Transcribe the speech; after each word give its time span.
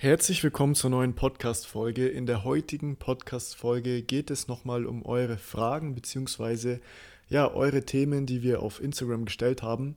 Herzlich 0.00 0.44
willkommen 0.44 0.76
zur 0.76 0.90
neuen 0.90 1.14
Podcast-Folge. 1.14 2.06
In 2.06 2.24
der 2.24 2.44
heutigen 2.44 2.98
Podcast-Folge 2.98 4.02
geht 4.02 4.30
es 4.30 4.46
nochmal 4.46 4.86
um 4.86 5.04
eure 5.04 5.38
Fragen 5.38 5.96
bzw. 5.96 6.78
ja, 7.28 7.52
eure 7.52 7.84
Themen, 7.84 8.24
die 8.24 8.44
wir 8.44 8.62
auf 8.62 8.80
Instagram 8.80 9.24
gestellt 9.24 9.64
haben. 9.64 9.96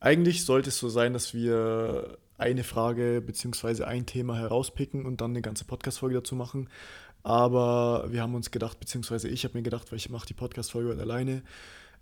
Eigentlich 0.00 0.44
sollte 0.44 0.70
es 0.70 0.78
so 0.78 0.88
sein, 0.88 1.12
dass 1.12 1.32
wir 1.32 2.18
eine 2.38 2.64
Frage 2.64 3.22
bzw. 3.24 3.84
ein 3.84 4.04
Thema 4.04 4.36
herauspicken 4.36 5.06
und 5.06 5.20
dann 5.20 5.30
eine 5.30 5.42
ganze 5.42 5.64
Podcast-Folge 5.64 6.16
dazu 6.16 6.34
machen. 6.34 6.68
Aber 7.22 8.06
wir 8.10 8.22
haben 8.22 8.34
uns 8.34 8.50
gedacht, 8.50 8.80
beziehungsweise 8.80 9.28
ich 9.28 9.44
habe 9.44 9.56
mir 9.56 9.62
gedacht, 9.62 9.92
weil 9.92 9.98
ich 9.98 10.10
mache 10.10 10.26
die 10.26 10.34
Podcast-Folge 10.34 11.00
alleine. 11.00 11.44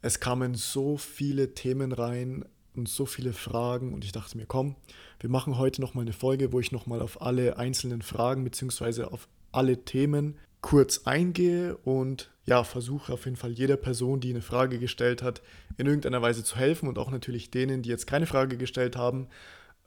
Es 0.01 0.19
kamen 0.19 0.55
so 0.55 0.97
viele 0.97 1.53
Themen 1.53 1.93
rein, 1.93 2.47
und 2.77 2.89
so 2.89 3.07
viele 3.07 3.33
Fragen 3.33 3.95
und 3.95 4.05
ich 4.05 4.13
dachte 4.13 4.37
mir, 4.37 4.47
komm, 4.47 4.77
wir 5.21 5.31
machen 5.31 5.59
heute 5.59 5.81
nochmal 5.81 6.03
eine 6.03 6.13
Folge, 6.13 6.53
wo 6.53 6.61
ich 6.61 6.73
nochmal 6.73 7.01
auf 7.01 7.23
alle 7.23 7.57
einzelnen 7.57 8.03
Fragen 8.03 8.45
bzw. 8.45 9.05
auf 9.05 9.29
alle 9.53 9.85
Themen 9.85 10.37
kurz 10.61 11.03
eingehe 11.05 11.77
und 11.79 12.31
ja, 12.47 12.65
versuche 12.65 13.13
auf 13.13 13.25
jeden 13.27 13.37
Fall 13.37 13.53
jeder 13.53 13.77
Person, 13.77 14.21
die 14.21 14.31
eine 14.31 14.43
Frage 14.43 14.79
gestellt 14.79 15.23
hat, 15.23 15.43
in 15.77 15.87
irgendeiner 15.87 16.23
Weise 16.23 16.43
zu 16.43 16.57
helfen 16.57 16.89
und 16.89 16.99
auch 16.99 17.11
natürlich 17.11 17.51
denen, 17.51 17.83
die 17.83 17.91
jetzt 17.91 18.07
keine 18.07 18.27
Frage 18.27 18.57
gestellt 18.57 18.97
haben, 18.97 19.29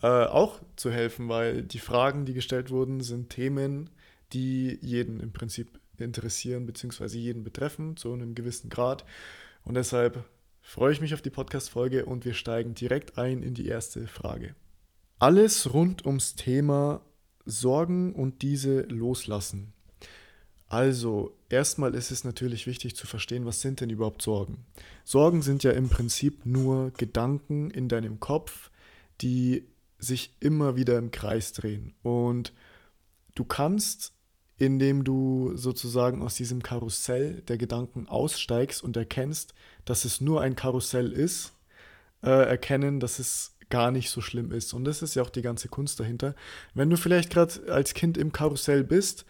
äh, 0.01 0.07
auch 0.07 0.59
zu 0.75 0.91
helfen, 0.91 1.29
weil 1.29 1.63
die 1.63 1.79
Fragen, 1.79 2.25
die 2.25 2.33
gestellt 2.33 2.69
wurden, 2.69 3.01
sind 3.01 3.29
Themen, 3.29 3.89
die 4.33 4.77
jeden 4.81 5.19
im 5.19 5.33
Prinzip 5.33 5.79
interessieren 5.97 6.65
bzw. 6.65 7.17
jeden 7.17 7.43
betreffen, 7.43 7.97
zu 7.97 8.13
einem 8.13 8.35
gewissen 8.35 8.69
Grad. 8.69 9.03
Und 9.63 9.75
deshalb 9.75 10.23
freue 10.67 10.91
ich 10.91 10.99
mich 10.99 11.13
auf 11.13 11.21
die 11.21 11.29
Podcast-Folge 11.29 12.05
und 12.05 12.25
wir 12.25 12.33
steigen 12.33 12.75
direkt 12.75 13.17
ein 13.17 13.41
in 13.41 13.53
die 13.53 13.67
erste 13.67 14.05
Frage. 14.05 14.53
Alles 15.17 15.73
rund 15.73 16.05
ums 16.05 16.35
Thema 16.35 17.01
Sorgen 17.45 18.13
und 18.13 18.41
diese 18.41 18.81
loslassen. 18.81 19.71
Also, 20.67 21.33
erstmal 21.47 21.95
ist 21.95 22.11
es 22.11 22.25
natürlich 22.25 22.67
wichtig 22.67 22.97
zu 22.97 23.07
verstehen, 23.07 23.45
was 23.45 23.61
sind 23.61 23.79
denn 23.79 23.89
überhaupt 23.89 24.21
Sorgen? 24.21 24.65
Sorgen 25.05 25.41
sind 25.41 25.63
ja 25.63 25.71
im 25.71 25.87
Prinzip 25.87 26.45
nur 26.45 26.91
Gedanken 26.91 27.71
in 27.71 27.87
deinem 27.87 28.19
Kopf, 28.19 28.69
die 29.21 29.69
sich 29.99 30.35
immer 30.41 30.75
wieder 30.75 30.97
im 30.97 31.11
Kreis 31.11 31.53
drehen. 31.53 31.93
Und 32.03 32.51
du 33.35 33.45
kannst 33.45 34.16
indem 34.57 35.03
du 35.03 35.51
sozusagen 35.55 36.21
aus 36.21 36.35
diesem 36.35 36.63
Karussell 36.63 37.41
der 37.47 37.57
Gedanken 37.57 38.07
aussteigst 38.07 38.83
und 38.83 38.97
erkennst, 38.97 39.53
dass 39.85 40.05
es 40.05 40.19
nur 40.19 40.41
ein 40.41 40.55
Karussell 40.55 41.11
ist, 41.11 41.53
äh, 42.23 42.29
erkennen, 42.29 42.99
dass 42.99 43.19
es 43.19 43.55
gar 43.69 43.91
nicht 43.91 44.09
so 44.09 44.21
schlimm 44.21 44.51
ist. 44.51 44.73
Und 44.73 44.85
das 44.85 45.01
ist 45.01 45.15
ja 45.15 45.23
auch 45.23 45.29
die 45.29 45.41
ganze 45.41 45.67
Kunst 45.67 45.99
dahinter. 45.99 46.35
Wenn 46.73 46.89
du 46.89 46.97
vielleicht 46.97 47.29
gerade 47.29 47.71
als 47.71 47.93
Kind 47.93 48.17
im 48.17 48.31
Karussell 48.31 48.83
bist 48.83 49.25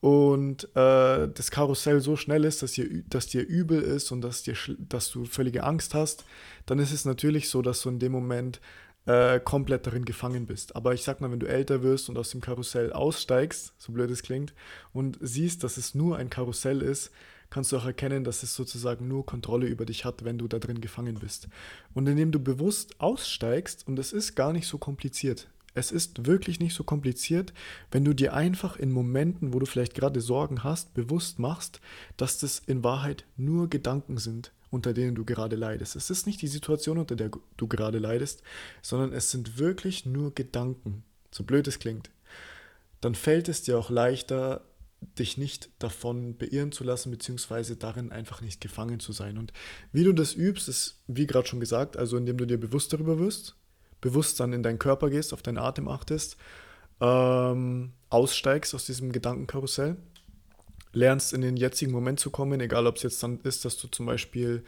und 0.00 0.64
äh, 0.76 1.28
das 1.28 1.50
Karussell 1.50 2.00
so 2.00 2.14
schnell 2.14 2.44
ist, 2.44 2.62
dass 2.62 2.72
dir, 2.72 3.02
dass 3.08 3.26
dir 3.26 3.42
übel 3.42 3.80
ist 3.80 4.12
und 4.12 4.20
dass, 4.20 4.42
dir, 4.42 4.54
dass 4.78 5.10
du 5.10 5.24
völlige 5.24 5.64
Angst 5.64 5.94
hast, 5.94 6.24
dann 6.66 6.78
ist 6.78 6.92
es 6.92 7.04
natürlich 7.04 7.48
so, 7.48 7.62
dass 7.62 7.82
du 7.82 7.88
in 7.88 7.98
dem 7.98 8.12
Moment 8.12 8.60
äh, 9.08 9.40
komplett 9.40 9.86
darin 9.86 10.04
gefangen 10.04 10.46
bist. 10.46 10.76
Aber 10.76 10.92
ich 10.92 11.02
sag 11.02 11.20
mal, 11.20 11.32
wenn 11.32 11.40
du 11.40 11.48
älter 11.48 11.82
wirst 11.82 12.10
und 12.10 12.18
aus 12.18 12.30
dem 12.30 12.42
Karussell 12.42 12.92
aussteigst, 12.92 13.72
so 13.78 13.92
blöd 13.92 14.10
es 14.10 14.22
klingt, 14.22 14.52
und 14.92 15.18
siehst, 15.22 15.64
dass 15.64 15.78
es 15.78 15.94
nur 15.94 16.18
ein 16.18 16.28
Karussell 16.28 16.82
ist, 16.82 17.10
kannst 17.48 17.72
du 17.72 17.78
auch 17.78 17.86
erkennen, 17.86 18.22
dass 18.22 18.42
es 18.42 18.54
sozusagen 18.54 19.08
nur 19.08 19.24
Kontrolle 19.24 19.66
über 19.66 19.86
dich 19.86 20.04
hat, 20.04 20.24
wenn 20.24 20.36
du 20.36 20.46
da 20.46 20.58
drin 20.58 20.82
gefangen 20.82 21.14
bist. 21.18 21.48
Und 21.94 22.06
indem 22.06 22.32
du 22.32 22.38
bewusst 22.38 23.00
aussteigst, 23.00 23.88
und 23.88 23.98
es 23.98 24.12
ist 24.12 24.34
gar 24.34 24.52
nicht 24.52 24.66
so 24.66 24.76
kompliziert, 24.76 25.48
es 25.72 25.90
ist 25.90 26.26
wirklich 26.26 26.60
nicht 26.60 26.74
so 26.74 26.84
kompliziert, 26.84 27.54
wenn 27.90 28.04
du 28.04 28.12
dir 28.12 28.34
einfach 28.34 28.76
in 28.76 28.92
Momenten, 28.92 29.54
wo 29.54 29.58
du 29.58 29.64
vielleicht 29.64 29.94
gerade 29.94 30.20
Sorgen 30.20 30.64
hast, 30.64 30.92
bewusst 30.92 31.38
machst, 31.38 31.80
dass 32.18 32.38
das 32.38 32.58
in 32.66 32.84
Wahrheit 32.84 33.24
nur 33.38 33.70
Gedanken 33.70 34.18
sind 34.18 34.52
unter 34.70 34.92
denen 34.92 35.14
du 35.14 35.24
gerade 35.24 35.56
leidest. 35.56 35.96
Es 35.96 36.10
ist 36.10 36.26
nicht 36.26 36.42
die 36.42 36.48
Situation, 36.48 36.98
unter 36.98 37.16
der 37.16 37.30
du 37.56 37.68
gerade 37.68 37.98
leidest, 37.98 38.42
sondern 38.82 39.12
es 39.12 39.30
sind 39.30 39.58
wirklich 39.58 40.06
nur 40.06 40.34
Gedanken, 40.34 41.04
so 41.30 41.44
blöd 41.44 41.66
es 41.68 41.78
klingt. 41.78 42.10
Dann 43.00 43.14
fällt 43.14 43.48
es 43.48 43.62
dir 43.62 43.78
auch 43.78 43.90
leichter, 43.90 44.62
dich 45.18 45.38
nicht 45.38 45.70
davon 45.78 46.36
beirren 46.36 46.72
zu 46.72 46.82
lassen, 46.84 47.10
beziehungsweise 47.10 47.76
darin 47.76 48.10
einfach 48.10 48.40
nicht 48.40 48.60
gefangen 48.60 49.00
zu 49.00 49.12
sein. 49.12 49.38
Und 49.38 49.52
wie 49.92 50.04
du 50.04 50.12
das 50.12 50.34
übst, 50.34 50.68
ist, 50.68 51.00
wie 51.06 51.26
gerade 51.26 51.46
schon 51.46 51.60
gesagt, 51.60 51.96
also 51.96 52.16
indem 52.16 52.36
du 52.36 52.46
dir 52.46 52.58
bewusst 52.58 52.92
darüber 52.92 53.18
wirst, 53.18 53.54
bewusst 54.00 54.40
dann 54.40 54.52
in 54.52 54.62
deinen 54.62 54.78
Körper 54.78 55.10
gehst, 55.10 55.32
auf 55.32 55.42
deinen 55.42 55.58
Atem 55.58 55.88
achtest, 55.88 56.36
ähm, 57.00 57.92
aussteigst 58.10 58.74
aus 58.74 58.86
diesem 58.86 59.12
Gedankenkarussell 59.12 59.96
lernst, 60.92 61.32
in 61.32 61.40
den 61.40 61.56
jetzigen 61.56 61.92
Moment 61.92 62.20
zu 62.20 62.30
kommen, 62.30 62.60
egal 62.60 62.86
ob 62.86 62.96
es 62.96 63.02
jetzt 63.02 63.22
dann 63.22 63.40
ist, 63.42 63.64
dass 63.64 63.76
du 63.76 63.88
zum 63.88 64.06
Beispiel 64.06 64.64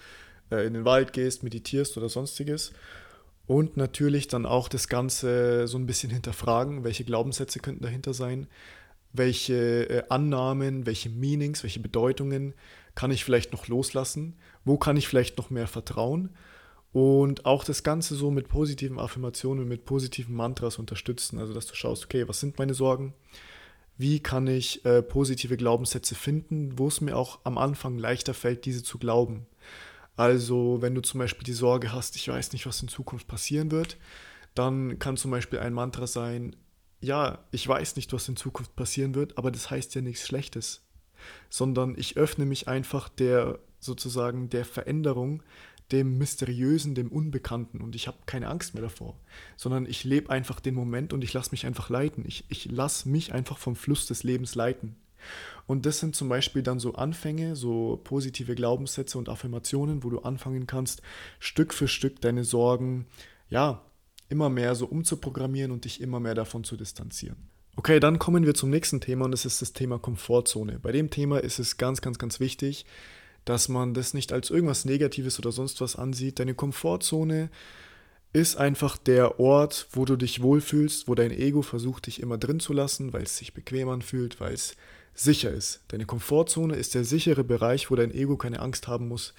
äh, 0.50 0.66
in 0.66 0.74
den 0.74 0.84
Wald 0.84 1.12
gehst, 1.12 1.42
meditierst 1.42 1.96
oder 1.96 2.08
sonstiges. 2.08 2.72
Und 3.46 3.76
natürlich 3.76 4.28
dann 4.28 4.46
auch 4.46 4.68
das 4.68 4.88
Ganze 4.88 5.66
so 5.66 5.76
ein 5.76 5.86
bisschen 5.86 6.10
hinterfragen, 6.10 6.84
welche 6.84 7.04
Glaubenssätze 7.04 7.58
könnten 7.58 7.82
dahinter 7.82 8.14
sein, 8.14 8.46
welche 9.12 9.90
äh, 9.90 10.02
Annahmen, 10.08 10.86
welche 10.86 11.10
Meanings, 11.10 11.62
welche 11.62 11.80
Bedeutungen 11.80 12.54
kann 12.94 13.10
ich 13.10 13.24
vielleicht 13.24 13.52
noch 13.52 13.66
loslassen, 13.66 14.36
wo 14.64 14.76
kann 14.76 14.96
ich 14.96 15.08
vielleicht 15.08 15.38
noch 15.38 15.50
mehr 15.50 15.66
vertrauen 15.66 16.30
und 16.92 17.46
auch 17.46 17.64
das 17.64 17.82
Ganze 17.82 18.14
so 18.14 18.30
mit 18.30 18.48
positiven 18.48 18.98
Affirmationen, 18.98 19.68
mit 19.68 19.84
positiven 19.84 20.34
Mantras 20.34 20.78
unterstützen, 20.78 21.38
also 21.38 21.54
dass 21.54 21.66
du 21.66 21.74
schaust, 21.74 22.04
okay, 22.04 22.26
was 22.26 22.40
sind 22.40 22.58
meine 22.58 22.74
Sorgen, 22.74 23.14
wie 24.00 24.18
kann 24.20 24.46
ich 24.46 24.82
äh, 24.86 25.02
positive 25.02 25.58
Glaubenssätze 25.58 26.14
finden, 26.14 26.78
wo 26.78 26.88
es 26.88 27.02
mir 27.02 27.18
auch 27.18 27.40
am 27.44 27.58
Anfang 27.58 27.98
leichter 27.98 28.32
fällt, 28.32 28.64
diese 28.64 28.82
zu 28.82 28.96
glauben. 28.96 29.46
Also 30.16 30.78
wenn 30.80 30.94
du 30.94 31.02
zum 31.02 31.18
Beispiel 31.18 31.44
die 31.44 31.52
Sorge 31.52 31.92
hast, 31.92 32.16
ich 32.16 32.26
weiß 32.26 32.54
nicht, 32.54 32.64
was 32.64 32.80
in 32.80 32.88
Zukunft 32.88 33.28
passieren 33.28 33.70
wird, 33.70 33.98
dann 34.54 34.98
kann 34.98 35.18
zum 35.18 35.30
Beispiel 35.30 35.58
ein 35.58 35.74
Mantra 35.74 36.06
sein, 36.06 36.56
ja, 37.02 37.44
ich 37.50 37.68
weiß 37.68 37.96
nicht, 37.96 38.10
was 38.14 38.26
in 38.26 38.36
Zukunft 38.36 38.74
passieren 38.74 39.14
wird, 39.14 39.36
aber 39.36 39.50
das 39.50 39.70
heißt 39.70 39.94
ja 39.94 40.00
nichts 40.00 40.26
Schlechtes, 40.26 40.80
sondern 41.50 41.94
ich 41.98 42.16
öffne 42.16 42.46
mich 42.46 42.68
einfach 42.68 43.10
der 43.10 43.58
sozusagen 43.80 44.48
der 44.48 44.64
Veränderung, 44.64 45.42
dem 45.92 46.18
Mysteriösen, 46.18 46.94
dem 46.94 47.08
Unbekannten 47.08 47.80
und 47.80 47.94
ich 47.94 48.06
habe 48.06 48.18
keine 48.26 48.48
Angst 48.48 48.74
mehr 48.74 48.82
davor, 48.82 49.16
sondern 49.56 49.86
ich 49.86 50.04
lebe 50.04 50.30
einfach 50.30 50.60
den 50.60 50.74
Moment 50.74 51.12
und 51.12 51.24
ich 51.24 51.32
lasse 51.32 51.50
mich 51.50 51.66
einfach 51.66 51.90
leiten. 51.90 52.24
Ich, 52.26 52.44
ich 52.48 52.70
lasse 52.70 53.08
mich 53.08 53.32
einfach 53.32 53.58
vom 53.58 53.76
Fluss 53.76 54.06
des 54.06 54.22
Lebens 54.22 54.54
leiten. 54.54 54.96
Und 55.66 55.86
das 55.86 55.98
sind 55.98 56.16
zum 56.16 56.28
Beispiel 56.28 56.62
dann 56.62 56.80
so 56.80 56.94
Anfänge, 56.94 57.54
so 57.54 58.00
positive 58.04 58.54
Glaubenssätze 58.54 59.18
und 59.18 59.28
Affirmationen, 59.28 60.02
wo 60.02 60.10
du 60.10 60.20
anfangen 60.20 60.66
kannst, 60.66 61.02
Stück 61.38 61.74
für 61.74 61.88
Stück 61.88 62.20
deine 62.20 62.44
Sorgen, 62.44 63.06
ja, 63.48 63.82
immer 64.28 64.48
mehr 64.48 64.74
so 64.74 64.86
umzuprogrammieren 64.86 65.72
und 65.72 65.84
dich 65.84 66.00
immer 66.00 66.20
mehr 66.20 66.34
davon 66.34 66.64
zu 66.64 66.76
distanzieren. 66.76 67.36
Okay, 67.76 68.00
dann 68.00 68.18
kommen 68.18 68.46
wir 68.46 68.54
zum 68.54 68.70
nächsten 68.70 69.00
Thema 69.00 69.24
und 69.24 69.30
das 69.32 69.44
ist 69.44 69.62
das 69.62 69.72
Thema 69.72 69.98
Komfortzone. 69.98 70.78
Bei 70.80 70.92
dem 70.92 71.10
Thema 71.10 71.38
ist 71.38 71.58
es 71.58 71.76
ganz, 71.76 72.00
ganz, 72.00 72.18
ganz 72.18 72.40
wichtig, 72.40 72.84
dass 73.44 73.68
man 73.68 73.94
das 73.94 74.14
nicht 74.14 74.32
als 74.32 74.50
irgendwas 74.50 74.84
Negatives 74.84 75.38
oder 75.38 75.52
sonst 75.52 75.80
was 75.80 75.96
ansieht. 75.96 76.38
Deine 76.38 76.54
Komfortzone 76.54 77.50
ist 78.32 78.56
einfach 78.56 78.96
der 78.96 79.40
Ort, 79.40 79.88
wo 79.92 80.04
du 80.04 80.16
dich 80.16 80.42
wohlfühlst, 80.42 81.08
wo 81.08 81.14
dein 81.14 81.32
Ego 81.32 81.62
versucht, 81.62 82.06
dich 82.06 82.20
immer 82.20 82.38
drin 82.38 82.60
zu 82.60 82.72
lassen, 82.72 83.12
weil 83.12 83.24
es 83.24 83.36
sich 83.36 83.54
bequem 83.54 83.88
anfühlt, 83.88 84.40
weil 84.40 84.54
es 84.54 84.76
sicher 85.14 85.50
ist. 85.50 85.80
Deine 85.88 86.06
Komfortzone 86.06 86.76
ist 86.76 86.94
der 86.94 87.04
sichere 87.04 87.42
Bereich, 87.42 87.90
wo 87.90 87.96
dein 87.96 88.14
Ego 88.14 88.36
keine 88.36 88.60
Angst 88.60 88.86
haben 88.86 89.08
muss. 89.08 89.34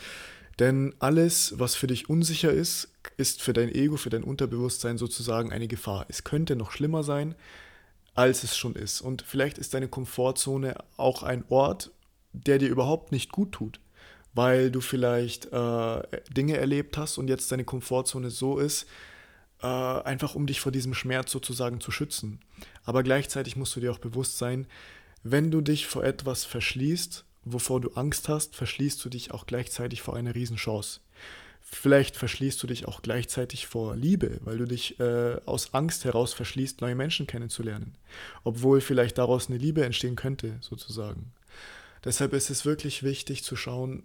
Denn 0.59 0.93
alles, 0.99 1.57
was 1.57 1.75
für 1.75 1.87
dich 1.87 2.09
unsicher 2.09 2.51
ist, 2.51 2.89
ist 3.15 3.41
für 3.41 3.53
dein 3.53 3.73
Ego, 3.73 3.95
für 3.95 4.09
dein 4.09 4.23
Unterbewusstsein 4.23 4.97
sozusagen 4.97 5.51
eine 5.51 5.69
Gefahr. 5.69 6.05
Es 6.09 6.25
könnte 6.25 6.57
noch 6.57 6.71
schlimmer 6.71 7.03
sein, 7.03 7.35
als 8.13 8.43
es 8.43 8.57
schon 8.57 8.75
ist. 8.75 8.99
Und 8.99 9.21
vielleicht 9.21 9.57
ist 9.57 9.73
deine 9.73 9.87
Komfortzone 9.87 10.75
auch 10.97 11.23
ein 11.23 11.45
Ort, 11.47 11.91
der 12.33 12.59
dir 12.59 12.69
überhaupt 12.69 13.13
nicht 13.13 13.31
gut 13.31 13.53
tut 13.53 13.79
weil 14.33 14.71
du 14.71 14.81
vielleicht 14.81 15.47
äh, 15.51 16.01
Dinge 16.29 16.57
erlebt 16.57 16.97
hast 16.97 17.17
und 17.17 17.27
jetzt 17.27 17.51
deine 17.51 17.65
Komfortzone 17.65 18.29
so 18.29 18.59
ist, 18.59 18.87
äh, 19.61 19.67
einfach 19.67 20.35
um 20.35 20.47
dich 20.47 20.61
vor 20.61 20.71
diesem 20.71 20.93
Schmerz 20.93 21.31
sozusagen 21.31 21.81
zu 21.81 21.91
schützen. 21.91 22.39
Aber 22.83 23.03
gleichzeitig 23.03 23.55
musst 23.55 23.75
du 23.75 23.79
dir 23.79 23.91
auch 23.91 23.99
bewusst 23.99 24.37
sein, 24.37 24.67
wenn 25.23 25.51
du 25.51 25.61
dich 25.61 25.87
vor 25.87 26.03
etwas 26.03 26.45
verschließt, 26.45 27.25
wovor 27.43 27.81
du 27.81 27.91
Angst 27.91 28.29
hast, 28.29 28.55
verschließt 28.55 29.03
du 29.03 29.09
dich 29.09 29.31
auch 29.31 29.45
gleichzeitig 29.45 30.01
vor 30.01 30.15
einer 30.15 30.33
Riesenchance. 30.33 31.01
Vielleicht 31.61 32.17
verschließt 32.17 32.61
du 32.61 32.67
dich 32.67 32.87
auch 32.87 33.01
gleichzeitig 33.01 33.67
vor 33.67 33.95
Liebe, 33.95 34.39
weil 34.41 34.57
du 34.57 34.65
dich 34.65 34.99
äh, 34.99 35.37
aus 35.45 35.73
Angst 35.73 36.05
heraus 36.05 36.33
verschließt, 36.33 36.81
neue 36.81 36.95
Menschen 36.95 37.27
kennenzulernen. 37.27 37.95
Obwohl 38.43 38.81
vielleicht 38.81 39.17
daraus 39.17 39.47
eine 39.47 39.57
Liebe 39.57 39.85
entstehen 39.85 40.15
könnte, 40.15 40.57
sozusagen. 40.59 41.31
Deshalb 42.03 42.33
ist 42.33 42.49
es 42.49 42.65
wirklich 42.65 43.03
wichtig 43.03 43.43
zu 43.43 43.55
schauen, 43.55 44.03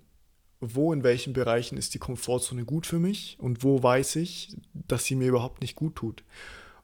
wo 0.61 0.93
in 0.93 1.03
welchen 1.03 1.32
Bereichen 1.32 1.76
ist 1.76 1.94
die 1.94 1.99
Komfortzone 1.99 2.64
gut 2.64 2.87
für 2.87 2.99
mich 2.99 3.37
und 3.41 3.62
wo 3.62 3.82
weiß 3.82 4.17
ich, 4.17 4.56
dass 4.73 5.05
sie 5.05 5.14
mir 5.14 5.29
überhaupt 5.29 5.61
nicht 5.61 5.76
gut 5.76 5.97
tut. 5.97 6.25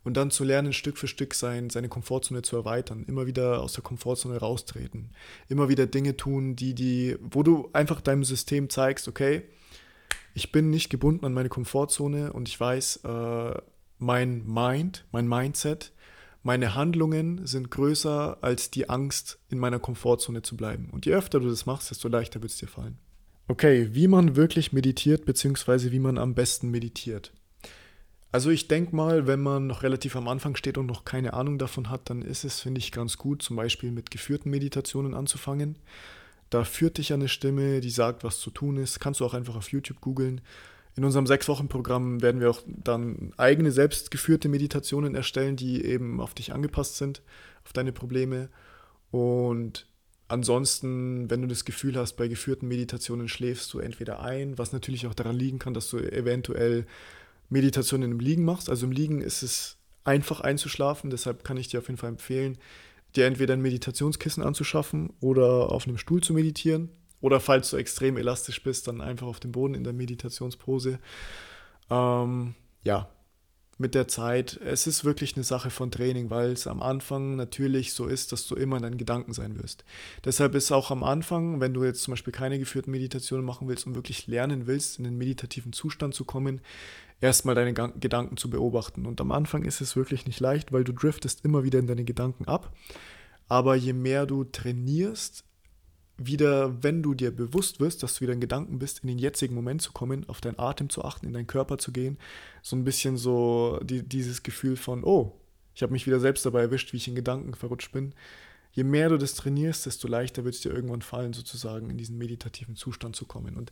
und 0.05 0.17
dann 0.17 0.31
zu 0.31 0.45
lernen, 0.45 0.73
Stück 0.73 0.99
für 0.99 1.07
Stück 1.07 1.33
sein, 1.35 1.71
seine 1.71 1.89
Komfortzone 1.89 2.43
zu 2.43 2.57
erweitern, 2.57 3.05
immer 3.07 3.27
wieder 3.27 3.63
aus 3.63 3.75
der 3.75 3.85
Komfortzone 3.85 4.37
raustreten, 4.37 5.11
immer 5.49 5.69
wieder 5.69 5.87
Dinge 5.87 6.17
tun, 6.17 6.57
die 6.57 6.75
die, 6.75 7.17
wo 7.21 7.43
du 7.43 7.71
einfach 7.73 8.01
deinem 8.01 8.25
System 8.25 8.69
zeigst, 8.69 9.07
okay, 9.07 9.43
ich 10.35 10.51
bin 10.51 10.71
nicht 10.71 10.91
gebunden 10.91 11.25
an 11.25 11.35
meine 11.35 11.49
Komfortzone 11.49 12.33
und 12.33 12.49
ich 12.49 12.59
weiß, 12.59 13.01
äh, 13.05 13.55
mein 13.99 14.45
Mind, 14.45 15.05
mein 15.13 15.29
Mindset, 15.29 15.93
meine 16.43 16.75
Handlungen 16.75 17.47
sind 17.47 17.71
größer 17.71 18.39
als 18.41 18.71
die 18.71 18.89
Angst, 18.89 19.39
in 19.49 19.59
meiner 19.59 19.79
Komfortzone 19.79 20.43
zu 20.43 20.57
bleiben. 20.57 20.91
Und 20.91 21.07
je 21.07 21.15
öfter 21.15 21.39
du 21.39 21.49
das 21.49 21.67
machst, 21.67 21.91
desto 21.91 22.09
leichter 22.09 22.43
wird 22.43 22.51
es 22.51 22.59
dir 22.59 22.67
fallen. 22.67 22.99
Okay, 23.49 23.89
wie 23.93 24.09
man 24.09 24.37
wirklich 24.37 24.73
meditiert, 24.73 25.25
beziehungsweise 25.25 25.93
wie 25.93 25.99
man 25.99 26.17
am 26.17 26.35
besten 26.35 26.71
meditiert. 26.71 27.33
Also 28.31 28.49
ich 28.49 28.67
denke 28.67 28.97
mal, 28.97 29.27
wenn 29.27 29.43
man 29.43 29.67
noch 29.67 29.83
relativ 29.83 30.17
am 30.17 30.27
Anfang 30.27 30.57
steht 30.57 30.79
und 30.79 30.87
noch 30.87 31.05
keine 31.05 31.35
Ahnung 31.35 31.59
davon 31.59 31.91
hat, 31.91 32.09
dann 32.09 32.23
ist 32.23 32.45
es, 32.45 32.61
finde 32.61 32.79
ich, 32.79 32.91
ganz 32.91 33.19
gut, 33.19 33.43
zum 33.43 33.57
Beispiel 33.57 33.91
mit 33.91 34.11
geführten 34.11 34.49
Meditationen 34.49 35.13
anzufangen. 35.13 35.77
Da 36.49 36.65
führt 36.65 36.97
dich 36.97 37.13
eine 37.13 37.29
Stimme, 37.29 37.81
die 37.81 37.91
sagt, 37.91 38.25
was 38.25 38.39
zu 38.39 38.51
tun 38.51 38.79
ist. 38.79 39.01
Kannst 39.01 39.21
du 39.21 39.27
auch 39.27 39.35
einfach 39.35 39.57
auf 39.57 39.71
YouTube 39.71 40.01
googeln. 40.01 40.41
In 40.97 41.05
unserem 41.05 41.27
Sechs-Wochen-Programm 41.27 42.23
werden 42.23 42.41
wir 42.41 42.51
auch 42.51 42.61
dann 42.67 43.33
eigene 43.37 43.71
selbstgeführte 43.71 44.49
Meditationen 44.49 45.15
erstellen, 45.15 45.57
die 45.57 45.85
eben 45.85 46.21
auf 46.21 46.35
dich 46.35 46.55
angepasst 46.55 46.97
sind, 46.97 47.23
auf 47.65 47.73
deine 47.73 47.93
Probleme. 47.93 48.49
Und 49.11 49.87
ansonsten, 50.33 51.31
wenn 51.31 51.43
du 51.43 51.49
das 51.49 51.65
Gefühl 51.65 51.97
hast, 51.97 52.15
bei 52.15 52.27
geführten 52.27 52.67
Meditationen 52.67 53.29
schläfst 53.29 53.73
du 53.73 53.79
entweder 53.79 54.21
ein, 54.21 54.59
was 54.59 54.73
natürlich 54.73 55.07
auch 55.07 55.15
daran 55.15 55.37
liegen 55.37 55.59
kann, 55.59 55.75
dass 55.75 55.89
du 55.91 55.99
eventuell 55.99 56.87
Meditationen 57.49 58.13
im 58.13 58.21
Liegen 58.21 58.45
machst. 58.45 58.71
Also 58.71 58.87
im 58.87 58.93
Liegen 58.93 59.21
ist 59.21 59.43
es 59.43 59.77
einfach 60.05 60.41
einzuschlafen, 60.41 61.11
deshalb 61.11 61.45
kann 61.45 61.57
ich 61.57 61.69
dir 61.69 61.79
auf 61.79 61.87
jeden 61.87 61.99
Fall 61.99 62.11
empfehlen, 62.11 62.59
dir 63.15 63.27
entweder 63.27 63.55
ein 63.55 63.63
Meditationskissen 63.63 64.43
anzuschaffen 64.43 65.13
oder 65.21 65.71
auf 65.71 65.87
einem 65.87 65.99
Stuhl 65.99 66.23
zu 66.23 66.33
meditieren. 66.33 66.89
Oder 67.21 67.39
falls 67.39 67.71
du 67.71 67.77
extrem 67.77 68.17
elastisch 68.17 68.63
bist, 68.65 68.89
dann 68.89 69.01
einfach 69.01 69.29
auf 69.29 69.39
dem 69.39 69.53
Boden 69.53 69.75
in 69.75 69.85
der 69.85 69.93
Meditationspose. 69.93 70.99
Ähm, 71.89 72.55
ja, 72.83 73.09
mit 73.79 73.95
der 73.95 74.07
Zeit, 74.07 74.61
es 74.65 74.87
ist 74.87 75.05
wirklich 75.05 75.35
eine 75.35 75.45
Sache 75.45 75.71
von 75.71 75.91
Training, 75.91 76.31
weil 76.31 76.53
es 76.53 76.67
am 76.67 76.83
Anfang 76.83 77.37
natürlich 77.37 77.93
so 77.95 78.07
ist, 78.07 78.33
dass 78.33 78.47
du 78.47 78.55
immer 78.55 78.77
in 78.77 78.83
deinen 78.83 78.99
Gedanken 78.99 79.33
sein 79.33 79.61
wirst. 79.61 79.85
Deshalb 80.25 80.55
ist 80.55 80.71
auch 80.73 80.91
am 80.91 81.03
Anfang, 81.03 81.61
wenn 81.61 81.75
du 81.75 81.85
jetzt 81.85 82.03
zum 82.03 82.13
Beispiel 82.13 82.33
keine 82.33 82.59
geführten 82.59 82.91
Meditationen 82.91 83.45
machen 83.45 83.69
willst 83.69 83.87
und 83.87 83.95
wirklich 83.95 84.27
lernen 84.27 84.67
willst, 84.67 84.99
in 84.99 85.05
den 85.05 85.17
meditativen 85.17 85.73
Zustand 85.73 86.15
zu 86.15 86.25
kommen, 86.25 86.61
erstmal 87.21 87.55
deine 87.55 87.73
Gedanken 87.73 88.37
zu 88.37 88.51
beobachten. 88.51 89.07
Und 89.07 89.21
am 89.21 89.33
Anfang 89.33 89.65
ist 89.65 89.81
es 89.81 89.97
wirklich 89.97 90.27
nicht 90.27 90.41
leicht, 90.41 90.73
weil 90.73 90.85
du 90.85 90.93
driftest 90.93 91.45
immer 91.45 91.65
wieder 91.65 91.79
in 91.79 91.87
deine 91.87 92.05
Gedanken 92.05 92.47
ab. 92.47 92.75
Aber 93.49 93.75
je 93.75 93.93
mehr 93.93 94.27
du 94.27 94.45
trainierst, 94.45 95.45
wieder, 96.19 96.83
wenn 96.83 97.03
du 97.03 97.15
dir 97.15 97.35
bewusst 97.35 97.81
wirst, 97.81 98.03
dass 98.03 98.15
du 98.15 98.21
wieder 98.23 98.33
in 98.33 98.41
Gedanken 98.41 98.79
bist, 98.79 99.01
in 99.01 99.09
den 99.09 99.19
jetzigen 99.19 99.55
Moment 99.55 99.83
zu 99.83 99.93
kommen, 99.93 100.29
auf 100.29 100.41
deinen 100.41 100.59
Atem 100.59 100.89
zu 100.89 101.05
achten, 101.05 101.27
in 101.27 101.33
deinen 101.33 101.47
Körper 101.47 101.79
zu 101.79 101.93
gehen, 101.93 102.19
so 102.63 102.77
ein 102.77 102.85
bisschen 102.85 103.17
so 103.17 103.81
die, 103.83 104.03
dieses 104.03 104.43
Gefühl 104.43 104.77
von, 104.77 105.05
oh, 105.05 105.33
ich 105.75 105.83
habe 105.83 105.93
mich 105.93 106.07
wieder 106.07 106.21
selbst 106.21 106.45
dabei 106.45 106.61
erwischt, 106.63 106.93
wie 106.93 106.99
ich 106.99 107.09
in 107.09 107.15
Gedanken 107.15 107.55
verrutscht 107.55 107.93
bin. 107.93 108.15
Je 108.73 108.85
mehr 108.85 109.09
du 109.09 109.19
das 109.19 109.35
trainierst, 109.35 109.87
desto 109.87 110.09
leichter 110.09 110.45
wird 110.45 110.55
es 110.55 110.61
dir 110.61 110.73
irgendwann 110.73 111.03
fallen, 111.03 111.33
sozusagen 111.33 111.91
in 111.91 111.99
diesen 111.99 112.19
meditativen 112.19 112.77
Zustand 112.77 113.17
zu 113.17 113.27
kommen. 113.27 113.57
Und 113.57 113.71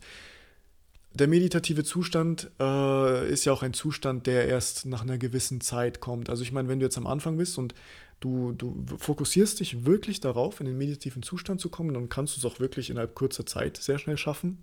der 1.13 1.27
meditative 1.27 1.83
Zustand 1.83 2.49
äh, 2.59 3.29
ist 3.31 3.45
ja 3.45 3.51
auch 3.51 3.63
ein 3.63 3.73
Zustand, 3.73 4.27
der 4.27 4.47
erst 4.47 4.85
nach 4.85 5.01
einer 5.01 5.17
gewissen 5.17 5.59
Zeit 5.59 5.99
kommt. 5.99 6.29
Also 6.29 6.43
ich 6.43 6.51
meine, 6.51 6.69
wenn 6.69 6.79
du 6.79 6.85
jetzt 6.85 6.97
am 6.97 7.07
Anfang 7.07 7.37
bist 7.37 7.57
und 7.57 7.73
du, 8.21 8.53
du 8.53 8.85
fokussierst 8.97 9.59
dich 9.59 9.85
wirklich 9.85 10.21
darauf, 10.21 10.61
in 10.61 10.67
den 10.67 10.77
meditativen 10.77 11.23
Zustand 11.23 11.59
zu 11.59 11.69
kommen, 11.69 11.93
dann 11.93 12.07
kannst 12.07 12.35
du 12.35 12.39
es 12.39 12.45
auch 12.45 12.59
wirklich 12.61 12.89
innerhalb 12.89 13.15
kurzer 13.15 13.45
Zeit 13.45 13.77
sehr 13.77 13.97
schnell 13.97 14.17
schaffen. 14.17 14.59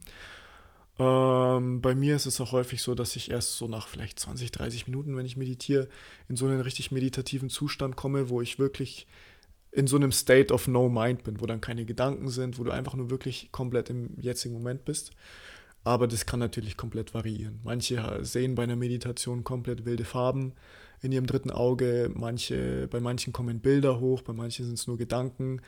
Ähm, 0.99 1.81
bei 1.81 1.95
mir 1.95 2.17
ist 2.17 2.27
es 2.27 2.41
auch 2.41 2.53
häufig 2.53 2.83
so, 2.83 2.95
dass 2.95 3.17
ich 3.17 3.31
erst 3.31 3.57
so 3.57 3.69
nach 3.69 3.87
vielleicht 3.89 4.19
20, 4.19 4.51
30 4.51 4.87
Minuten, 4.87 5.17
wenn 5.17 5.27
ich 5.27 5.37
meditiere, 5.37 5.89
in 6.29 6.37
so 6.37 6.47
einen 6.47 6.61
richtig 6.61 6.91
meditativen 6.91 7.51
Zustand 7.51 7.97
komme, 7.97 8.31
wo 8.31 8.41
ich 8.41 8.59
wirklich 8.59 9.07
in 9.71 9.87
so 9.87 9.97
einem 9.97 10.13
State 10.13 10.53
of 10.53 10.67
No 10.67 10.89
Mind 10.89 11.25
bin, 11.25 11.41
wo 11.41 11.47
dann 11.47 11.61
keine 11.61 11.85
Gedanken 11.85 12.31
sind, 12.31 12.59
wo 12.59 12.65
du 12.65 12.71
einfach 12.71 12.95
nur 12.95 13.11
wirklich 13.11 13.51
komplett 13.53 13.91
im 13.91 14.19
jetzigen 14.19 14.55
Moment 14.55 14.85
bist. 14.85 15.13
Aber 15.85 16.09
das 16.09 16.27
kann 16.27 16.41
natürlich 16.41 16.77
komplett 16.77 17.15
variieren. 17.15 17.61
Manche 17.65 18.19
sehen 18.23 18.55
bei 18.55 18.65
einer 18.65 18.77
Meditation 18.77 19.45
komplett 19.45 19.85
wilde 19.85 20.05
Farben 20.05 20.55
in 21.01 21.13
ihrem 21.13 21.27
dritten 21.27 21.51
Auge, 21.51 22.11
manche, 22.15 22.89
bei 22.89 23.01
manchen 23.01 23.33
kommen 23.33 23.61
Bilder 23.61 24.01
hoch, 24.01 24.23
bei 24.23 24.33
manchen 24.33 24.65
sind 24.65 24.75
es 24.75 24.87
nur 24.87 24.99
Gedanken. 24.99 25.61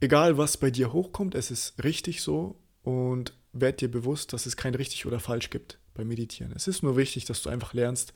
Egal 0.00 0.38
was 0.38 0.56
bei 0.56 0.70
dir 0.70 0.92
hochkommt, 0.92 1.34
es 1.34 1.50
ist 1.50 1.82
richtig 1.82 2.22
so 2.22 2.56
und 2.82 3.34
werd 3.52 3.80
dir 3.80 3.90
bewusst, 3.90 4.32
dass 4.32 4.46
es 4.46 4.56
kein 4.56 4.74
richtig 4.74 5.06
oder 5.06 5.20
falsch 5.20 5.50
gibt 5.50 5.78
beim 5.94 6.08
Meditieren. 6.08 6.52
Es 6.54 6.68
ist 6.68 6.82
nur 6.82 6.96
wichtig, 6.96 7.24
dass 7.24 7.42
du 7.42 7.50
einfach 7.50 7.74
lernst, 7.74 8.12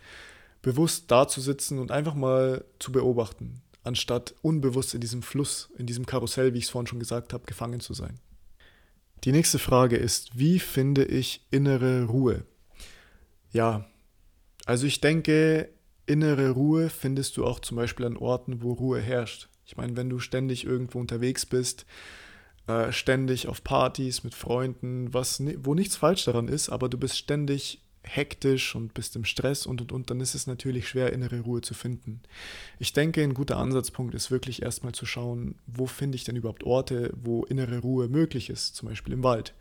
bewusst 0.63 1.11
da 1.11 1.27
zu 1.27 1.41
sitzen 1.41 1.79
und 1.79 1.91
einfach 1.91 2.15
mal 2.15 2.65
zu 2.79 2.93
beobachten, 2.93 3.63
anstatt 3.83 4.35
unbewusst 4.43 4.95
in 4.95 5.01
diesem 5.01 5.23
Fluss, 5.23 5.71
in 5.77 5.87
diesem 5.87 6.07
Karussell, 6.07 6.55
wie 6.55 6.59
ich 6.59 6.65
es 6.65 6.71
vorhin 6.71 6.87
schon 6.87 7.01
gesagt 7.01 7.33
habe, 7.33 7.45
gefangen 7.45 7.81
zu 7.81 7.95
sein. 7.95 8.21
Die 9.25 9.33
nächste 9.33 9.59
Frage 9.59 9.97
ist, 9.97 10.39
wie 10.39 10.59
finde 10.59 11.05
ich 11.05 11.47
innere 11.51 12.05
Ruhe? 12.05 12.45
Ja, 13.53 13.89
also 14.65 14.87
ich 14.87 15.01
denke, 15.01 15.69
innere 16.06 16.50
Ruhe 16.50 16.90
findest 16.90 17.37
du 17.37 17.44
auch 17.44 17.60
zum 17.60 17.76
Beispiel 17.76 18.06
an 18.06 18.16
Orten, 18.16 18.62
wo 18.62 18.72
Ruhe 18.72 19.00
herrscht. 19.00 19.49
Ich 19.64 19.76
meine, 19.76 19.96
wenn 19.96 20.10
du 20.10 20.19
ständig 20.19 20.64
irgendwo 20.64 20.99
unterwegs 20.99 21.46
bist, 21.46 21.87
äh, 22.66 22.93
ständig 22.93 23.49
auf 23.49 23.64
Partys 23.64 24.25
mit 24.25 24.34
Freunden, 24.34 25.12
was, 25.14 25.43
wo 25.58 25.75
nichts 25.75 25.96
falsch 25.96 26.25
daran 26.25 26.49
ist, 26.49 26.69
aber 26.69 26.88
du 26.88 26.99
bist 26.99 27.19
ständig 27.19 27.81
hektisch 28.04 28.75
und 28.75 28.94
bist 28.94 29.14
im 29.14 29.25
Stress 29.25 29.64
und 29.64 29.81
und 29.81 29.93
und, 29.93 30.10
dann 30.10 30.20
ist 30.20 30.34
es 30.34 30.49
natürlich 30.49 30.88
schwer, 30.88 31.12
innere 31.12 31.40
Ruhe 31.40 31.60
zu 31.60 31.72
finden. 31.72 32.20
Ich 32.81 32.93
denke, 32.93 33.22
ein 33.22 33.34
guter 33.34 33.58
Ansatzpunkt 33.58 34.14
ist 34.14 34.32
wirklich 34.32 34.62
erstmal 34.62 34.93
zu 34.93 35.06
schauen, 35.06 35.54
wo 35.66 35.87
finde 35.87 36.16
ich 36.16 36.25
denn 36.25 36.34
überhaupt 36.34 36.64
Orte, 36.64 37.12
wo 37.14 37.44
innere 37.44 37.78
Ruhe 37.78 38.08
möglich 38.08 38.50
ist, 38.50 38.75
zum 38.75 38.88
Beispiel 38.88 39.14
im 39.14 39.22
Wald. 39.22 39.54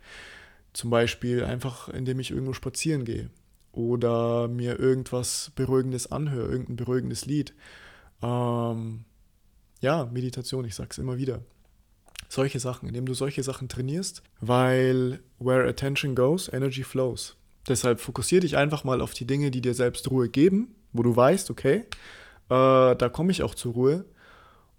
Zum 0.72 0.90
Beispiel 0.90 1.44
einfach, 1.44 1.88
indem 1.88 2.18
ich 2.18 2.32
irgendwo 2.32 2.52
spazieren 2.52 3.04
gehe 3.04 3.30
oder 3.72 4.48
mir 4.48 4.78
irgendwas 4.78 5.50
Beruhigendes 5.54 6.12
anhöre, 6.12 6.50
irgendein 6.50 6.76
beruhigendes 6.76 7.26
Lied. 7.26 7.54
Ähm, 8.22 9.04
ja, 9.80 10.08
Meditation, 10.12 10.64
ich 10.64 10.74
sag's 10.74 10.98
immer 10.98 11.16
wieder. 11.16 11.42
Solche 12.28 12.60
Sachen, 12.60 12.88
indem 12.88 13.06
du 13.06 13.14
solche 13.14 13.42
Sachen 13.42 13.68
trainierst, 13.68 14.22
weil 14.40 15.20
where 15.38 15.68
attention 15.68 16.14
goes, 16.14 16.50
energy 16.52 16.84
flows. 16.84 17.36
Deshalb 17.68 18.00
fokussiere 18.00 18.40
dich 18.40 18.56
einfach 18.56 18.84
mal 18.84 19.00
auf 19.00 19.14
die 19.14 19.26
Dinge, 19.26 19.50
die 19.50 19.60
dir 19.60 19.74
selbst 19.74 20.10
Ruhe 20.10 20.28
geben, 20.28 20.74
wo 20.92 21.02
du 21.02 21.14
weißt, 21.14 21.50
okay, 21.50 21.84
äh, 22.48 22.96
da 22.96 23.08
komme 23.12 23.32
ich 23.32 23.42
auch 23.42 23.54
zur 23.54 23.72
Ruhe. 23.74 24.04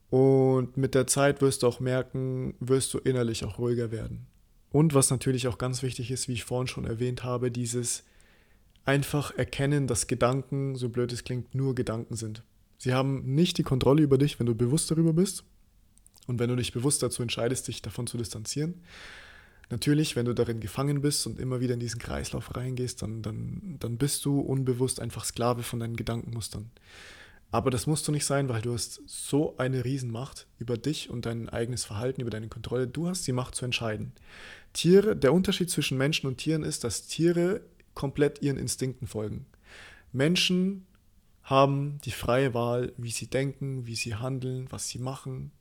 Und 0.10 0.78
mit 0.78 0.94
der 0.94 1.08
Zeit 1.08 1.42
wirst 1.42 1.64
du 1.64 1.68
auch 1.68 1.80
merken, 1.80 2.56
wirst 2.60 2.94
du 2.94 3.00
innerlich 3.00 3.46
auch 3.46 3.58
ruhiger 3.58 3.92
werden. 3.92 4.28
Und 4.72 4.94
was 4.94 5.10
natürlich 5.10 5.48
auch 5.48 5.58
ganz 5.58 5.82
wichtig 5.82 6.12
ist, 6.12 6.28
wie 6.28 6.34
ich 6.34 6.44
vorhin 6.44 6.68
schon 6.68 6.86
erwähnt 6.86 7.24
habe, 7.24 7.52
dieses 7.52 8.04
einfach 8.86 9.36
erkennen, 9.38 9.88
dass 9.88 10.08
Gedanken, 10.08 10.76
so 10.76 10.90
blöd 10.90 11.12
es 11.12 11.24
klingt, 11.24 11.56
nur 11.56 11.76
Gedanken 11.76 12.16
sind. 12.16 12.44
Sie 12.78 12.94
haben 12.94 13.34
nicht 13.34 13.58
die 13.58 13.64
Kontrolle 13.64 14.04
über 14.04 14.18
dich, 14.18 14.40
wenn 14.40 14.46
du 14.46 14.56
bewusst 14.56 14.92
darüber 14.92 15.14
bist 15.14 15.46
und 16.28 16.40
wenn 16.40 16.50
du 16.50 16.56
dich 16.56 16.74
bewusst 16.74 17.02
dazu 17.02 17.22
entscheidest, 17.22 17.68
dich 17.68 17.82
davon 17.82 18.08
zu 18.08 18.18
distanzieren. 18.18 18.82
Natürlich, 19.70 20.16
wenn 20.16 20.26
du 20.26 20.34
darin 20.34 20.60
gefangen 20.60 21.02
bist 21.02 21.26
und 21.26 21.40
immer 21.40 21.62
wieder 21.62 21.76
in 21.76 21.80
diesen 21.80 22.00
Kreislauf 22.00 22.56
reingehst, 22.56 23.02
dann, 23.02 23.22
dann, 23.22 23.78
dann 23.80 23.98
bist 23.98 24.26
du 24.26 24.40
unbewusst 24.40 25.00
einfach 25.00 25.24
Sklave 25.24 25.64
von 25.64 25.80
deinen 25.80 25.96
Gedankenmustern. 25.96 26.70
Aber 27.52 27.70
das 27.70 27.88
musst 27.88 28.08
du 28.08 28.12
nicht 28.12 28.26
sein, 28.26 28.50
weil 28.50 28.62
du 28.62 28.74
hast 28.74 29.02
so 29.06 29.56
eine 29.58 29.86
Riesenmacht 29.86 30.48
über 30.58 30.76
dich 30.76 31.10
und 31.10 31.26
dein 31.26 31.50
eigenes 31.50 31.86
Verhalten, 31.86 32.22
über 32.22 32.32
deine 32.32 32.50
Kontrolle. 32.50 32.88
Du 32.88 33.08
hast 33.08 33.26
die 33.28 33.32
Macht 33.32 33.56
zu 33.56 33.64
entscheiden. 33.64 34.12
Tiere, 34.74 35.16
der 35.16 35.34
Unterschied 35.34 35.70
zwischen 35.70 35.98
Menschen 35.98 36.28
und 36.28 36.38
Tieren 36.38 36.64
ist, 36.64 36.84
dass 36.84 37.06
Tiere 37.06 37.62
komplett 37.94 38.42
ihren 38.42 38.58
Instinkten 38.58 39.08
folgen. 39.08 39.46
Menschen 40.12 40.86
haben 41.44 42.00
die 42.06 42.12
freie 42.12 42.54
Wahl, 42.54 42.94
wie 42.98 43.12
sie 43.12 43.28
denken, 43.28 43.86
wie 43.86 43.96
sie 43.96 44.16
handeln, 44.16 44.68
was 44.70 44.88
sie 44.88 45.00
machen, 45.00 45.52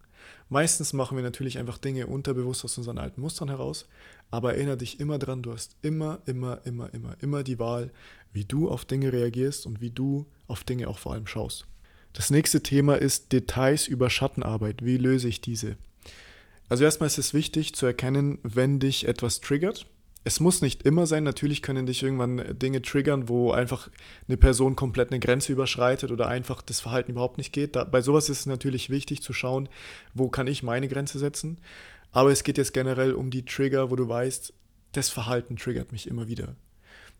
Meistens 0.48 0.92
machen 0.92 1.16
wir 1.16 1.24
natürlich 1.24 1.58
einfach 1.58 1.78
Dinge 1.78 2.06
unterbewusst 2.06 2.64
aus 2.64 2.76
unseren 2.76 2.98
alten 2.98 3.20
Mustern 3.20 3.48
heraus, 3.48 3.86
aber 4.30 4.54
erinnere 4.54 4.76
dich 4.76 5.00
immer 5.00 5.18
dran, 5.18 5.42
du 5.42 5.52
hast 5.52 5.76
immer, 5.82 6.20
immer, 6.26 6.60
immer, 6.64 6.92
immer, 6.92 7.16
immer 7.20 7.42
die 7.42 7.58
Wahl, 7.58 7.90
wie 8.32 8.44
du 8.44 8.68
auf 8.68 8.84
Dinge 8.84 9.12
reagierst 9.12 9.66
und 9.66 9.80
wie 9.80 9.90
du 9.90 10.26
auf 10.46 10.64
Dinge 10.64 10.88
auch 10.88 10.98
vor 10.98 11.14
allem 11.14 11.26
schaust. 11.26 11.66
Das 12.12 12.30
nächste 12.30 12.62
Thema 12.62 12.96
ist 12.96 13.32
Details 13.32 13.88
über 13.88 14.10
Schattenarbeit. 14.10 14.84
Wie 14.84 14.98
löse 14.98 15.28
ich 15.28 15.40
diese? 15.40 15.76
Also 16.68 16.84
erstmal 16.84 17.06
ist 17.06 17.18
es 17.18 17.32
wichtig 17.32 17.74
zu 17.74 17.86
erkennen, 17.86 18.38
wenn 18.42 18.78
dich 18.78 19.08
etwas 19.08 19.40
triggert. 19.40 19.86
Es 20.24 20.40
muss 20.40 20.62
nicht 20.62 20.84
immer 20.84 21.06
sein. 21.06 21.24
Natürlich 21.24 21.62
können 21.62 21.86
dich 21.86 22.02
irgendwann 22.02 22.58
Dinge 22.58 22.82
triggern, 22.82 23.28
wo 23.28 23.50
einfach 23.50 23.90
eine 24.28 24.36
Person 24.36 24.76
komplett 24.76 25.10
eine 25.10 25.20
Grenze 25.20 25.52
überschreitet 25.52 26.10
oder 26.10 26.28
einfach 26.28 26.62
das 26.62 26.80
Verhalten 26.80 27.12
überhaupt 27.12 27.38
nicht 27.38 27.52
geht. 27.52 27.74
Da, 27.74 27.84
bei 27.84 28.02
sowas 28.02 28.28
ist 28.28 28.40
es 28.40 28.46
natürlich 28.46 28.90
wichtig 28.90 29.22
zu 29.22 29.32
schauen, 29.32 29.68
wo 30.14 30.28
kann 30.28 30.46
ich 30.46 30.62
meine 30.62 30.88
Grenze 30.88 31.18
setzen. 31.18 31.58
Aber 32.12 32.30
es 32.30 32.44
geht 32.44 32.58
jetzt 32.58 32.74
generell 32.74 33.14
um 33.14 33.30
die 33.30 33.44
Trigger, 33.44 33.90
wo 33.90 33.96
du 33.96 34.08
weißt, 34.08 34.52
das 34.92 35.08
Verhalten 35.08 35.56
triggert 35.56 35.90
mich 35.92 36.06
immer 36.06 36.28
wieder. 36.28 36.54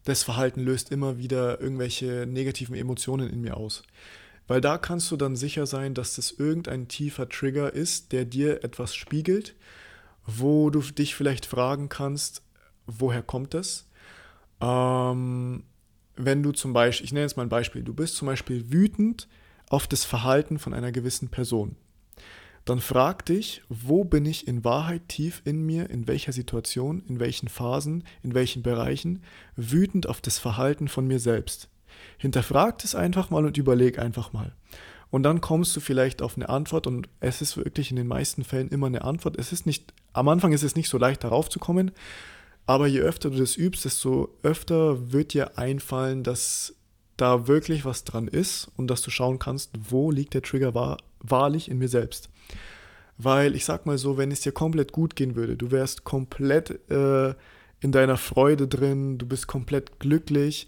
Das 0.05 0.23
Verhalten 0.23 0.61
löst 0.61 0.93
immer 0.93 1.19
wieder 1.19 1.61
irgendwelche 1.61 2.27
negativen 2.27 2.75
Emotionen 2.75 3.31
in 3.31 3.41
mir 3.41 3.57
aus. 3.57 3.83
Weil 4.47 4.61
da 4.61 4.77
kannst 4.77 5.11
du 5.11 5.17
dann 5.17 5.37
sicher 5.37 5.67
sein, 5.67 5.95
dass 5.95 6.17
das 6.17 6.33
irgendein 6.33 6.89
tiefer 6.89 7.29
Trigger 7.29 7.73
ist, 7.73 8.13
der 8.13 8.25
dir 8.25 8.65
etwas 8.65 8.95
spiegelt, 8.95 9.55
wo 10.27 10.71
du 10.71 10.81
dich 10.81 11.15
vielleicht 11.15 11.47
fragen 11.47 11.89
kannst, 11.89 12.43
woher 12.99 13.23
kommt 13.23 13.55
das? 13.55 13.89
Ähm, 14.61 15.65
wenn 16.17 16.43
du 16.43 16.53
zum 16.53 16.73
Beispiel, 16.73 17.05
ich 17.05 17.13
nenne 17.13 17.25
jetzt 17.25 17.37
mal 17.37 17.45
ein 17.45 17.49
Beispiel, 17.49 17.83
du 17.83 17.95
bist 17.95 18.17
zum 18.17 18.27
Beispiel 18.27 18.73
wütend 18.73 19.29
auf 19.69 19.87
das 19.87 20.05
Verhalten 20.05 20.59
von 20.59 20.75
einer 20.75 20.93
gewissen 20.93 21.29
Person. 21.29 21.77
Dann 22.65 22.79
frag 22.79 23.27
dich, 23.27 23.63
wo 23.69 24.05
bin 24.05 24.25
ich 24.25 24.47
in 24.47 24.65
Wahrheit 24.65 25.09
tief 25.09 25.43
in 25.45 25.67
mir, 25.67 25.91
in 25.91 26.07
welcher 26.07 26.33
Situation, 26.33 27.03
in 27.09 27.19
welchen 27.19 27.49
Phasen, 27.49 28.05
in 28.23 28.35
welchen 28.35 28.63
Bereichen 28.63 29.23
wütend 29.57 30.09
auf 30.09 30.21
das 30.21 30.39
Verhalten 30.39 30.87
von 30.87 31.07
mir 31.07 31.19
selbst. 31.19 31.69
Hinterfrag 32.19 32.83
es 32.85 32.95
einfach 32.95 33.31
mal 33.31 33.45
und 33.45 33.57
überleg 33.57 33.99
einfach 33.99 34.33
mal. 34.33 34.53
Und 35.11 35.25
dann 35.25 35.41
kommst 35.41 35.77
du 35.77 35.81
vielleicht 35.81 36.23
auf 36.23 36.37
eine 36.37 36.49
Antwort 36.49 36.87
und 36.87 37.09
es 37.21 37.43
ist 37.43 37.57
wirklich 37.57 37.91
in 37.91 37.97
den 37.97 38.07
meisten 38.07 38.45
Fällen 38.45 38.69
immer 38.69 38.87
eine 38.87 39.03
Antwort. 39.03 39.37
Es 39.39 39.53
ist 39.53 39.67
nicht, 39.67 39.93
am 40.13 40.29
Anfang 40.29 40.53
ist 40.53 40.63
es 40.63 40.77
nicht 40.77 40.89
so 40.89 40.99
leicht 40.99 41.25
darauf 41.25 41.51
zu 41.51 41.59
kommen, 41.59 41.91
aber 42.67 42.87
je 42.87 43.01
öfter 43.01 43.31
du 43.31 43.39
das 43.39 43.57
übst, 43.57 43.85
desto 43.85 44.31
öfter 44.43 45.13
wird 45.13 45.35
dir 45.35 45.59
einfallen, 45.59 46.23
dass 46.23 46.75
da 47.17 47.47
wirklich 47.47 47.85
was 47.85 48.05
dran 48.05 48.29
ist 48.29 48.71
und 48.77 48.89
dass 48.89 49.03
du 49.03 49.11
schauen 49.11 49.39
kannst, 49.39 49.73
wo 49.91 50.11
liegt 50.11 50.35
der 50.35 50.43
Trigger 50.43 50.75
wahr, 50.75 50.99
wahrlich 51.21 51.71
in 51.71 51.79
mir 51.79 51.89
selbst. 51.89 52.31
Weil 53.19 53.55
ich 53.55 53.65
sag 53.65 53.87
mal 53.87 53.99
so, 53.99 54.17
wenn 54.17 54.31
es 54.31 54.41
dir 54.41 54.53
komplett 54.53 54.93
gut 54.93 55.17
gehen 55.17 55.37
würde, 55.37 55.57
du 55.57 55.71
wärst 55.71 56.05
komplett 56.05 56.91
äh, 56.91 57.35
in 57.81 57.93
deiner 57.93 58.17
Freude 58.17 58.69
drin, 58.69 59.19
du 59.19 59.27
bist 59.27 59.47
komplett 59.47 60.01
glücklich, 60.01 60.67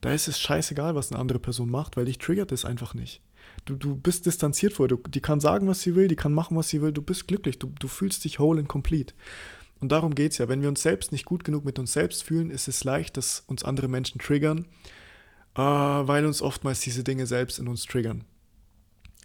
da 0.00 0.12
ist 0.12 0.28
es 0.28 0.40
scheißegal, 0.40 0.94
was 0.94 1.12
eine 1.12 1.20
andere 1.20 1.38
Person 1.38 1.70
macht, 1.70 1.96
weil 1.96 2.06
dich 2.06 2.18
triggert 2.18 2.50
es 2.52 2.64
einfach 2.64 2.94
nicht. 2.94 3.20
Du, 3.64 3.76
du 3.76 3.94
bist 3.94 4.26
distanziert 4.26 4.72
vor, 4.72 4.88
du, 4.88 4.96
die 4.96 5.20
kann 5.20 5.38
sagen, 5.38 5.68
was 5.68 5.80
sie 5.82 5.94
will, 5.94 6.08
die 6.08 6.16
kann 6.16 6.32
machen, 6.32 6.56
was 6.56 6.68
sie 6.68 6.82
will, 6.82 6.92
du 6.92 7.02
bist 7.02 7.28
glücklich, 7.28 7.58
du, 7.58 7.72
du 7.78 7.86
fühlst 7.86 8.24
dich 8.24 8.38
whole 8.40 8.58
and 8.58 8.68
complete. 8.68 9.14
Und 9.82 9.90
darum 9.90 10.14
geht 10.14 10.30
es 10.30 10.38
ja. 10.38 10.48
Wenn 10.48 10.62
wir 10.62 10.68
uns 10.68 10.80
selbst 10.80 11.10
nicht 11.10 11.24
gut 11.24 11.42
genug 11.42 11.64
mit 11.64 11.76
uns 11.76 11.92
selbst 11.92 12.22
fühlen, 12.22 12.50
ist 12.50 12.68
es 12.68 12.84
leicht, 12.84 13.16
dass 13.16 13.42
uns 13.48 13.64
andere 13.64 13.88
Menschen 13.88 14.20
triggern, 14.20 14.66
äh, 15.56 15.60
weil 15.60 16.24
uns 16.24 16.40
oftmals 16.40 16.78
diese 16.80 17.02
Dinge 17.02 17.26
selbst 17.26 17.58
in 17.58 17.66
uns 17.66 17.84
triggern. 17.84 18.22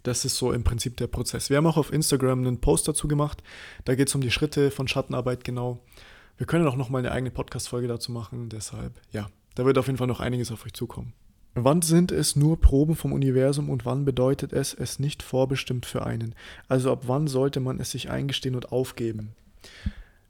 Das 0.02 0.24
ist 0.24 0.36
so 0.36 0.52
im 0.52 0.64
Prinzip 0.64 0.96
der 0.96 1.06
Prozess. 1.06 1.48
Wir 1.48 1.58
haben 1.58 1.66
auch 1.66 1.76
auf 1.76 1.92
Instagram 1.92 2.40
einen 2.40 2.60
Post 2.60 2.88
dazu 2.88 3.06
gemacht. 3.06 3.40
Da 3.84 3.94
geht 3.94 4.08
es 4.08 4.14
um 4.16 4.20
die 4.20 4.32
Schritte 4.32 4.72
von 4.72 4.88
Schattenarbeit 4.88 5.44
genau. 5.44 5.78
Wir 6.38 6.46
können 6.46 6.66
auch 6.66 6.76
noch 6.76 6.88
mal 6.88 6.98
eine 6.98 7.12
eigene 7.12 7.30
Podcast-Folge 7.30 7.86
dazu 7.86 8.10
machen. 8.10 8.48
Deshalb, 8.48 9.00
ja, 9.12 9.28
da 9.54 9.64
wird 9.64 9.78
auf 9.78 9.86
jeden 9.86 9.98
Fall 9.98 10.08
noch 10.08 10.20
einiges 10.20 10.50
auf 10.50 10.66
euch 10.66 10.72
zukommen. 10.72 11.12
Wann 11.54 11.82
sind 11.82 12.10
es 12.10 12.34
nur 12.34 12.60
Proben 12.60 12.96
vom 12.96 13.12
Universum 13.12 13.70
und 13.70 13.86
wann 13.86 14.04
bedeutet 14.04 14.52
es, 14.52 14.74
es 14.74 14.98
nicht 14.98 15.22
vorbestimmt 15.22 15.86
für 15.86 16.04
einen? 16.04 16.34
Also 16.66 16.90
ab 16.90 17.04
wann 17.06 17.28
sollte 17.28 17.60
man 17.60 17.78
es 17.78 17.92
sich 17.92 18.10
eingestehen 18.10 18.56
und 18.56 18.72
aufgeben? 18.72 19.36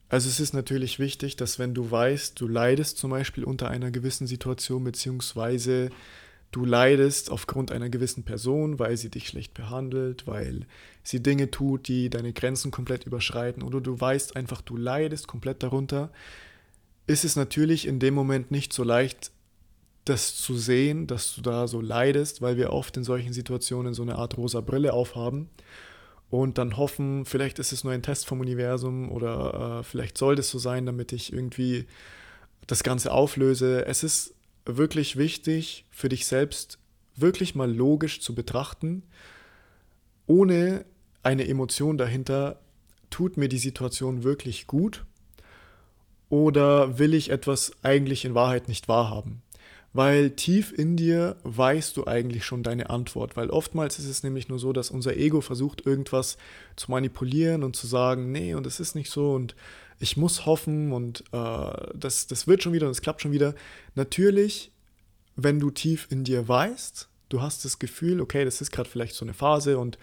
Also 0.09 0.29
es 0.29 0.41
ist 0.41 0.55
natürlich 0.55 0.99
wichtig, 0.99 1.37
dass 1.37 1.59
wenn 1.59 1.75
du 1.75 1.91
weißt, 1.91 2.41
du 2.41 2.49
leidest 2.49 2.97
zum 2.97 3.11
Beispiel 3.11 3.45
unter 3.45 3.69
einer 3.69 3.91
gewissen 3.91 4.27
Situation, 4.27 4.85
beziehungsweise 4.85 5.91
du 6.51 6.65
leidest 6.65 7.31
aufgrund 7.31 7.73
einer 7.73 7.91
gewissen 7.91 8.25
Person, 8.25 8.79
weil 8.79 8.97
sie 8.97 9.11
dich 9.11 9.29
schlecht 9.29 9.53
behandelt, 9.53 10.27
weil 10.27 10.67
sie 11.03 11.23
Dinge 11.23 11.51
tut, 11.51 11.89
die 11.89 12.09
deine 12.09 12.33
Grenzen 12.33 12.71
komplett 12.71 13.05
überschreiten, 13.05 13.63
oder 13.63 13.83
du 13.83 14.01
weißt 14.01 14.35
einfach, 14.35 14.63
du 14.63 14.79
leidest 14.79 15.29
komplett 15.29 15.63
darunter, 15.63 16.11
ist 17.07 17.25
es 17.25 17.37
natürlich 17.37 17.87
in 17.87 17.99
dem 17.99 18.15
Moment 18.15 18.51
nicht 18.51 18.73
so 18.73 18.85
leicht, 18.85 19.31
das 20.07 20.37
zu 20.37 20.57
sehen, 20.57 21.07
dass 21.07 21.35
du 21.35 21.43
da 21.43 21.69
so 21.69 21.83
leidest, 21.83 22.41
weil 22.41 22.57
wir 22.57 22.73
oft 22.73 22.97
in 22.97 23.05
solchen 23.05 23.35
Situationen 23.35 23.93
so 23.93 24.01
eine 24.01 24.17
Art 24.17 24.39
rosa 24.39 24.63
Brille 24.63 24.95
aufhaben 24.95 25.51
und 26.31 26.59
dann 26.59 26.77
hoffen, 26.77 27.25
vielleicht 27.25 27.59
ist 27.59 27.73
es 27.73 27.85
nur 27.85 27.93
ein 27.93 28.03
Test 28.03 28.27
vom 28.27 28.41
Universum 28.41 29.11
oder 29.11 29.81
äh, 29.81 29.83
vielleicht 29.83 30.19
soll 30.19 30.37
das 30.37 30.51
so 30.51 30.59
sein, 30.59 30.85
damit 30.85 31.13
ich 31.13 31.33
irgendwie 31.33 31.87
das 32.67 32.83
Ganze 32.83 33.13
auflöse. 33.13 33.87
Es 33.87 34.03
ist 34.03 34.35
wirklich 34.67 35.17
wichtig 35.17 35.87
für 35.91 36.09
dich 36.09 36.27
selbst 36.27 36.79
wirklich 37.17 37.55
mal 37.55 37.73
logisch 37.73 38.21
zu 38.21 38.35
betrachten, 38.35 39.03
ohne 40.27 40.85
eine 41.23 41.49
Emotion 41.49 41.99
dahinter, 41.99 42.61
tut 43.11 43.39
mir 43.39 43.49
die 43.49 43.59
Situation 43.59 44.23
wirklich 44.23 44.67
gut 44.67 45.05
oder 46.29 46.99
will 46.99 47.15
ich 47.15 47.31
etwas 47.31 47.73
eigentlich 47.83 48.27
in 48.27 48.35
Wahrheit 48.35 48.69
nicht 48.69 48.87
wahrhaben? 48.87 49.43
Weil 49.93 50.31
tief 50.31 50.73
in 50.77 50.97
dir 50.97 51.37
weißt 51.45 51.97
du 51.97 52.07
eigentlich 52.07 52.45
schon 52.45 52.63
deine 52.63 52.91
Antwort, 52.91 53.37
weil 53.37 53.51
oftmals 53.51 53.99
ist 53.99 54.09
es 54.09 54.23
nämlich 54.23 54.49
nur 54.49 54.59
so, 54.59 54.73
dass 54.73 54.91
unser 54.91 55.17
Ego 55.17 55.41
versucht, 55.41 55.87
irgendwas 55.87 56.37
zu 56.77 56.91
manipulieren 56.91 57.63
und 57.63 57.75
zu 57.75 57.87
sagen, 57.87 58.31
nee, 58.31 58.55
und 58.55 58.67
es 58.67 58.81
ist 58.81 58.95
nicht 58.95 59.11
so 59.11 59.33
und 59.33 59.55
ich 59.99 60.17
muss 60.17 60.47
hoffen 60.47 60.93
und 60.93 61.25
äh, 61.33 61.71
das, 61.95 62.27
das 62.27 62.47
wird 62.47 62.63
schon 62.63 62.73
wieder 62.73 62.87
und 62.87 62.93
es 62.93 63.03
klappt 63.03 63.23
schon 63.23 63.33
wieder. 63.33 63.55
Natürlich, 63.95 64.71
wenn 65.37 65.59
du 65.59 65.71
tief 65.71 66.07
in 66.11 66.23
dir 66.25 66.47
weißt, 66.47 67.09
du 67.31 67.43
hast 67.43 67.65
das 67.65 67.79
Gefühl, 67.79 68.21
okay, 68.21 68.45
das 68.45 68.61
ist 68.61 68.71
gerade 68.71 68.89
vielleicht 68.89 69.15
so 69.15 69.25
eine 69.25 69.35
Phase 69.35 69.79
und 69.79 69.97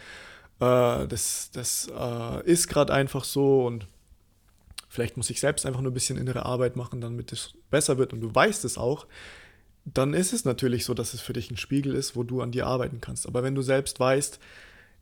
äh, 0.60 1.08
das, 1.08 1.52
das 1.54 1.90
äh, 1.96 2.46
ist 2.46 2.68
gerade 2.68 2.94
einfach 2.94 3.24
so 3.24 3.66
und 3.66 3.88
vielleicht 4.90 5.18
muss 5.18 5.30
ich 5.30 5.40
selbst 5.40 5.66
einfach 5.66 5.82
nur 5.82 5.92
ein 5.92 5.96
bisschen 5.96 6.18
innere 6.18 6.46
Arbeit 6.46 6.76
machen, 6.76 7.02
damit 7.02 7.32
es 7.32 7.54
besser 7.70 7.98
wird 7.98 8.14
und 8.14 8.22
du 8.22 8.34
weißt 8.34 8.66
es 8.66 8.78
auch, 8.78 9.06
dann 9.86 10.14
ist 10.14 10.34
es 10.34 10.46
natürlich 10.46 10.84
so, 10.84 10.94
dass 10.94 11.14
es 11.14 11.22
für 11.22 11.34
dich 11.34 11.52
ein 11.52 11.58
Spiegel 11.58 11.94
ist, 11.94 12.16
wo 12.16 12.24
du 12.24 12.42
an 12.42 12.52
dir 12.52 12.66
arbeiten 12.66 13.02
kannst. 13.02 13.28
Aber 13.28 13.44
wenn 13.44 13.56
du 13.56 13.62
selbst 13.62 14.00
weißt, 14.00 14.40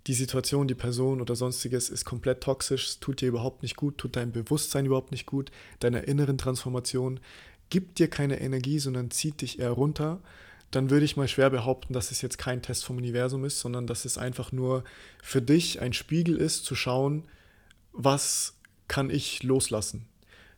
die 0.07 0.13
Situation, 0.13 0.67
die 0.67 0.75
Person 0.75 1.21
oder 1.21 1.35
sonstiges 1.35 1.89
ist 1.89 2.03
komplett 2.03 2.41
toxisch, 2.41 2.99
tut 2.99 3.21
dir 3.21 3.29
überhaupt 3.29 3.63
nicht 3.63 3.77
gut, 3.77 3.97
tut 3.97 4.17
deinem 4.17 4.33
Bewusstsein 4.33 4.85
überhaupt 4.85 5.11
nicht 5.11 5.25
gut, 5.25 5.51
deiner 5.79 6.05
inneren 6.07 6.37
Transformation, 6.37 7.21
gibt 7.69 7.99
dir 7.99 8.09
keine 8.09 8.41
Energie, 8.41 8.79
sondern 8.79 9.11
zieht 9.11 9.41
dich 9.41 9.59
eher 9.59 9.71
runter, 9.71 10.19
dann 10.71 10.89
würde 10.89 11.05
ich 11.05 11.15
mal 11.15 11.27
schwer 11.29 11.49
behaupten, 11.49 11.93
dass 11.93 12.11
es 12.11 12.21
jetzt 12.21 12.37
kein 12.37 12.61
Test 12.61 12.83
vom 12.83 12.97
Universum 12.97 13.45
ist, 13.45 13.59
sondern 13.59 13.87
dass 13.87 14.05
es 14.05 14.17
einfach 14.17 14.51
nur 14.51 14.83
für 15.21 15.41
dich 15.41 15.81
ein 15.81 15.93
Spiegel 15.93 16.35
ist, 16.35 16.65
zu 16.65 16.75
schauen, 16.75 17.23
was 17.93 18.55
kann 18.87 19.09
ich 19.09 19.43
loslassen? 19.43 20.07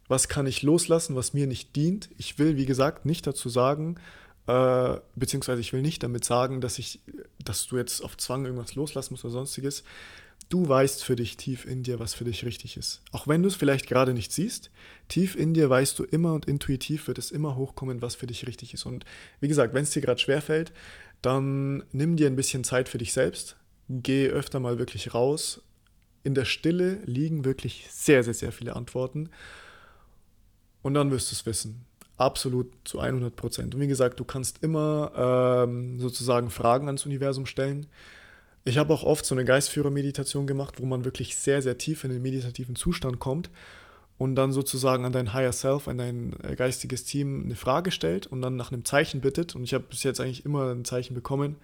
Was 0.08 0.28
kann 0.28 0.48
ich 0.48 0.62
loslassen, 0.62 1.16
was 1.16 1.34
mir 1.34 1.48
nicht 1.48 1.76
dient. 1.76 2.10
Ich 2.18 2.38
will, 2.38 2.58
wie 2.58 2.66
gesagt, 2.66 3.06
nicht 3.06 3.26
dazu 3.26 3.50
sagen, 3.50 3.96
äh, 4.48 4.98
beziehungsweise 5.16 5.62
ich 5.62 5.74
will 5.74 5.82
nicht 5.82 6.04
damit 6.04 6.24
sagen, 6.24 6.62
dass 6.62 6.78
ich, 6.78 7.00
dass 7.44 7.66
du 7.68 7.78
jetzt 7.78 8.02
auf 8.02 8.18
Zwang 8.18 8.46
irgendwas 8.46 8.76
loslassen 8.76 9.14
musst 9.14 9.26
oder 9.26 9.34
sonstiges. 9.34 9.84
Du 10.50 10.68
weißt 10.68 11.04
für 11.04 11.16
dich 11.16 11.38
tief 11.38 11.66
in 11.66 11.82
dir, 11.82 12.00
was 12.00 12.14
für 12.14 12.24
dich 12.24 12.46
richtig 12.46 12.78
ist. 12.78 13.02
Auch 13.12 13.28
wenn 13.28 13.42
du 13.42 13.48
es 13.48 13.56
vielleicht 13.56 13.88
gerade 13.88 14.14
nicht 14.14 14.32
siehst, 14.32 14.70
tief 15.08 15.36
in 15.36 15.56
dir 15.56 15.72
weißt 15.72 15.98
du 15.98 16.04
immer 16.04 16.34
und 16.34 16.46
intuitiv 16.46 17.08
wird 17.08 17.18
es 17.18 17.32
immer 17.32 17.56
hochkommen, 17.56 18.04
was 18.04 18.14
für 18.14 18.28
dich 18.28 18.46
richtig 18.46 18.76
ist. 18.76 18.86
Und 18.86 19.06
wie 19.40 19.48
gesagt, 19.48 19.74
wenn 19.74 19.84
es 19.84 19.92
dir 19.92 20.04
gerade 20.04 20.20
schwerfällt, 20.20 20.72
dann 21.24 21.84
nimm 21.92 22.16
dir 22.16 22.28
ein 22.28 22.36
bisschen 22.36 22.64
Zeit 22.64 22.90
für 22.90 23.00
dich 23.00 23.12
selbst. 23.12 23.56
Geh 23.90 24.28
öfter 24.28 24.60
mal 24.60 24.78
wirklich 24.78 25.16
raus. 25.16 25.62
In 26.24 26.36
der 26.36 26.46
Stille 26.46 27.00
liegen 27.06 27.46
wirklich 27.46 27.88
sehr, 27.90 28.24
sehr, 28.24 28.36
sehr 28.36 28.52
viele 28.52 28.76
Antworten. 28.76 29.32
Und 30.86 30.94
dann 30.94 31.10
wirst 31.10 31.32
du 31.32 31.34
es 31.34 31.48
wissen. 31.48 31.84
Absolut 32.16 32.72
zu 32.84 33.00
100 33.00 33.36
Prozent. 33.36 33.74
Und 33.74 33.82
wie 33.82 33.88
gesagt, 33.88 34.20
du 34.20 34.24
kannst 34.24 34.62
immer 34.62 35.66
ähm, 35.68 36.00
sozusagen 36.00 36.52
Fragen 36.52 36.86
ans 36.86 37.08
Universum 37.08 37.48
stellen. 37.48 37.88
Ich 38.66 38.78
habe 38.78 38.94
auch 38.94 39.02
oft 39.02 39.26
so 39.26 39.34
eine 39.34 39.46
Geistführer-Meditation 39.46 40.46
gemacht, 40.46 40.80
wo 40.80 40.86
man 40.86 41.04
wirklich 41.04 41.38
sehr, 41.38 41.64
sehr 41.64 41.80
tief 41.80 42.04
in 42.04 42.12
den 42.12 42.22
meditativen 42.22 42.76
Zustand 42.76 43.18
kommt 43.18 43.50
und 44.20 44.36
dann 44.36 44.52
sozusagen 44.52 45.06
an 45.06 45.12
dein 45.12 45.34
Higher 45.34 45.54
Self, 45.54 45.88
an 45.88 45.98
dein 45.98 46.36
äh, 46.44 46.56
geistiges 46.56 47.04
Team 47.04 47.46
eine 47.46 47.56
Frage 47.56 47.90
stellt 47.90 48.28
und 48.28 48.44
dann 48.44 48.56
nach 48.56 48.72
einem 48.72 48.86
Zeichen 48.86 49.22
bittet. 49.22 49.56
Und 49.56 49.64
ich 49.64 49.74
habe 49.74 49.86
bis 49.90 50.04
jetzt 50.04 50.22
eigentlich 50.22 50.46
immer 50.46 50.70
ein 50.72 50.86
Zeichen 50.86 51.16
bekommen. 51.16 51.56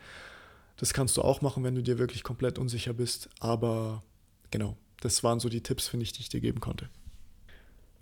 Das 0.77 0.93
kannst 0.93 1.15
du 1.15 1.21
auch 1.21 1.41
machen, 1.41 1.63
wenn 1.63 1.75
du 1.75 1.83
dir 1.83 1.99
wirklich 1.99 2.23
komplett 2.23 2.57
unsicher 2.57 2.93
bist. 2.93 3.29
Aber 3.39 4.01
genau, 4.49 4.77
das 4.99 5.23
waren 5.23 5.39
so 5.39 5.47
die 5.47 5.61
Tipps, 5.61 5.87
finde 5.87 6.05
ich, 6.05 6.11
die 6.11 6.21
ich 6.21 6.29
dir 6.29 6.41
geben 6.41 6.59
konnte. 6.59 6.89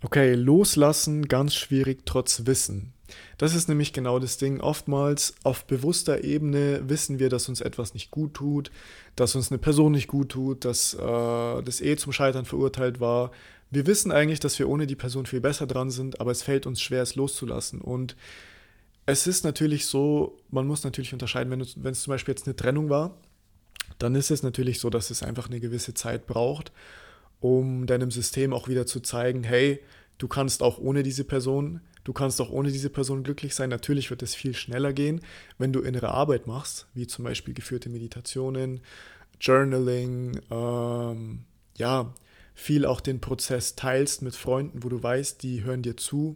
Okay, 0.02 0.34
loslassen 0.34 1.28
ganz 1.28 1.54
schwierig 1.54 2.06
trotz 2.06 2.46
Wissen. 2.46 2.94
Das 3.38 3.54
ist 3.54 3.68
nämlich 3.68 3.92
genau 3.92 4.18
das 4.18 4.38
Ding. 4.38 4.60
Oftmals 4.60 5.34
auf 5.42 5.66
bewusster 5.66 6.24
Ebene 6.24 6.88
wissen 6.88 7.18
wir, 7.18 7.28
dass 7.28 7.48
uns 7.48 7.60
etwas 7.60 7.92
nicht 7.92 8.10
gut 8.10 8.34
tut, 8.34 8.70
dass 9.16 9.34
uns 9.34 9.50
eine 9.50 9.58
Person 9.58 9.92
nicht 9.92 10.08
gut 10.08 10.30
tut, 10.30 10.64
dass 10.64 10.94
äh, 10.94 10.98
das 11.62 11.80
eh 11.80 11.96
zum 11.96 12.12
Scheitern 12.12 12.44
verurteilt 12.44 13.00
war. 13.00 13.30
Wir 13.70 13.86
wissen 13.86 14.10
eigentlich, 14.10 14.40
dass 14.40 14.58
wir 14.58 14.68
ohne 14.68 14.86
die 14.86 14.96
Person 14.96 15.26
viel 15.26 15.40
besser 15.40 15.66
dran 15.66 15.90
sind, 15.90 16.20
aber 16.20 16.30
es 16.30 16.42
fällt 16.42 16.66
uns 16.66 16.80
schwer, 16.80 17.02
es 17.02 17.14
loszulassen. 17.14 17.80
Und 17.80 18.16
es 19.06 19.26
ist 19.26 19.44
natürlich 19.44 19.86
so, 19.86 20.38
man 20.50 20.66
muss 20.66 20.84
natürlich 20.84 21.12
unterscheiden, 21.12 21.50
wenn, 21.50 21.66
wenn 21.76 21.92
es 21.92 22.02
zum 22.02 22.12
Beispiel 22.12 22.32
jetzt 22.32 22.46
eine 22.46 22.56
Trennung 22.56 22.88
war, 22.88 23.16
dann 23.98 24.14
ist 24.14 24.30
es 24.30 24.42
natürlich 24.42 24.80
so, 24.80 24.88
dass 24.88 25.10
es 25.10 25.22
einfach 25.22 25.48
eine 25.48 25.60
gewisse 25.60 25.94
Zeit 25.94 26.26
braucht, 26.26 26.72
um 27.40 27.86
deinem 27.86 28.10
System 28.10 28.52
auch 28.52 28.68
wieder 28.68 28.86
zu 28.86 29.00
zeigen, 29.00 29.42
hey, 29.42 29.80
du 30.18 30.28
kannst 30.28 30.62
auch 30.62 30.78
ohne 30.78 31.02
diese 31.02 31.24
Person, 31.24 31.80
du 32.04 32.12
kannst 32.12 32.40
auch 32.40 32.50
ohne 32.50 32.70
diese 32.70 32.90
Person 32.90 33.22
glücklich 33.22 33.54
sein. 33.54 33.70
Natürlich 33.70 34.10
wird 34.10 34.22
es 34.22 34.34
viel 34.34 34.54
schneller 34.54 34.92
gehen, 34.92 35.20
wenn 35.58 35.72
du 35.72 35.80
innere 35.80 36.10
Arbeit 36.10 36.46
machst, 36.46 36.86
wie 36.94 37.06
zum 37.06 37.24
Beispiel 37.24 37.54
geführte 37.54 37.88
Meditationen, 37.88 38.80
Journaling, 39.40 40.38
ähm, 40.50 41.44
ja, 41.76 42.14
viel 42.54 42.84
auch 42.84 43.00
den 43.00 43.20
Prozess 43.20 43.74
teilst 43.74 44.20
mit 44.20 44.36
Freunden, 44.36 44.82
wo 44.82 44.90
du 44.90 45.02
weißt, 45.02 45.42
die 45.42 45.64
hören 45.64 45.82
dir 45.82 45.96
zu. 45.96 46.34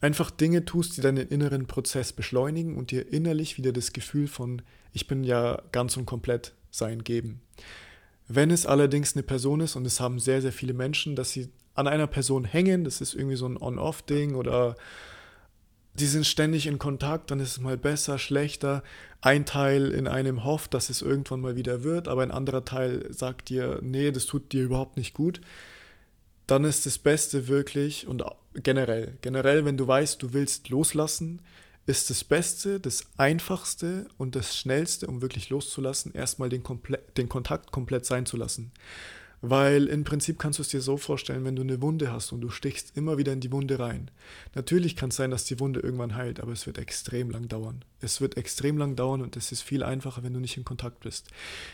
Einfach 0.00 0.32
Dinge 0.32 0.64
tust, 0.64 0.96
die 0.96 1.00
deinen 1.00 1.28
inneren 1.28 1.66
Prozess 1.68 2.12
beschleunigen 2.12 2.76
und 2.76 2.90
dir 2.90 3.12
innerlich 3.12 3.56
wieder 3.56 3.72
das 3.72 3.92
Gefühl 3.92 4.26
von, 4.26 4.62
ich 4.92 5.06
bin 5.06 5.22
ja 5.22 5.62
ganz 5.70 5.96
und 5.96 6.06
komplett 6.06 6.54
sein 6.72 7.04
geben. 7.04 7.40
Wenn 8.28 8.50
es 8.50 8.66
allerdings 8.66 9.14
eine 9.14 9.22
Person 9.22 9.60
ist, 9.60 9.76
und 9.76 9.86
es 9.86 10.00
haben 10.00 10.18
sehr, 10.18 10.40
sehr 10.40 10.52
viele 10.52 10.74
Menschen, 10.74 11.16
dass 11.16 11.32
sie 11.32 11.50
an 11.74 11.88
einer 11.88 12.06
Person 12.06 12.44
hängen, 12.44 12.84
das 12.84 13.00
ist 13.00 13.14
irgendwie 13.14 13.36
so 13.36 13.46
ein 13.46 13.56
On-Off-Ding 13.56 14.34
oder 14.34 14.76
die 15.94 16.06
sind 16.06 16.26
ständig 16.26 16.66
in 16.66 16.78
Kontakt, 16.78 17.30
dann 17.30 17.40
ist 17.40 17.50
es 17.50 17.60
mal 17.60 17.76
besser, 17.76 18.18
schlechter. 18.18 18.82
Ein 19.20 19.44
Teil 19.44 19.90
in 19.90 20.08
einem 20.08 20.44
hofft, 20.44 20.72
dass 20.72 20.88
es 20.88 21.02
irgendwann 21.02 21.40
mal 21.40 21.56
wieder 21.56 21.82
wird, 21.82 22.08
aber 22.08 22.22
ein 22.22 22.30
anderer 22.30 22.64
Teil 22.64 23.06
sagt 23.12 23.50
dir, 23.50 23.78
nee, 23.82 24.10
das 24.10 24.24
tut 24.24 24.52
dir 24.52 24.64
überhaupt 24.64 24.96
nicht 24.96 25.12
gut. 25.12 25.40
Dann 26.46 26.64
ist 26.64 26.86
das 26.86 26.98
Beste 26.98 27.46
wirklich 27.48 28.06
und 28.06 28.24
generell, 28.54 29.18
generell, 29.20 29.64
wenn 29.64 29.76
du 29.76 29.86
weißt, 29.86 30.22
du 30.22 30.32
willst 30.32 30.70
loslassen, 30.70 31.42
ist 31.86 32.10
das 32.10 32.24
Beste, 32.24 32.78
das 32.78 33.06
Einfachste 33.16 34.06
und 34.16 34.36
das 34.36 34.56
Schnellste, 34.56 35.06
um 35.06 35.20
wirklich 35.20 35.50
loszulassen, 35.50 36.14
erstmal 36.14 36.48
den, 36.48 36.62
den 37.16 37.28
Kontakt 37.28 37.72
komplett 37.72 38.06
sein 38.06 38.26
zu 38.26 38.36
lassen. 38.36 38.72
Weil 39.44 39.88
im 39.88 40.04
Prinzip 40.04 40.38
kannst 40.38 40.60
du 40.60 40.62
es 40.62 40.68
dir 40.68 40.80
so 40.80 40.96
vorstellen, 40.96 41.44
wenn 41.44 41.56
du 41.56 41.62
eine 41.62 41.82
Wunde 41.82 42.12
hast 42.12 42.30
und 42.30 42.40
du 42.40 42.48
stichst 42.48 42.96
immer 42.96 43.18
wieder 43.18 43.32
in 43.32 43.40
die 43.40 43.50
Wunde 43.50 43.80
rein. 43.80 44.08
Natürlich 44.54 44.94
kann 44.94 45.08
es 45.08 45.16
sein, 45.16 45.32
dass 45.32 45.44
die 45.44 45.58
Wunde 45.58 45.80
irgendwann 45.80 46.14
heilt, 46.14 46.38
aber 46.38 46.52
es 46.52 46.64
wird 46.68 46.78
extrem 46.78 47.28
lang 47.28 47.48
dauern. 47.48 47.84
Es 48.00 48.20
wird 48.20 48.36
extrem 48.36 48.78
lang 48.78 48.94
dauern 48.94 49.20
und 49.20 49.36
es 49.36 49.50
ist 49.50 49.62
viel 49.62 49.82
einfacher, 49.82 50.22
wenn 50.22 50.32
du 50.32 50.38
nicht 50.38 50.56
in 50.56 50.64
Kontakt 50.64 51.00
bist. 51.00 51.26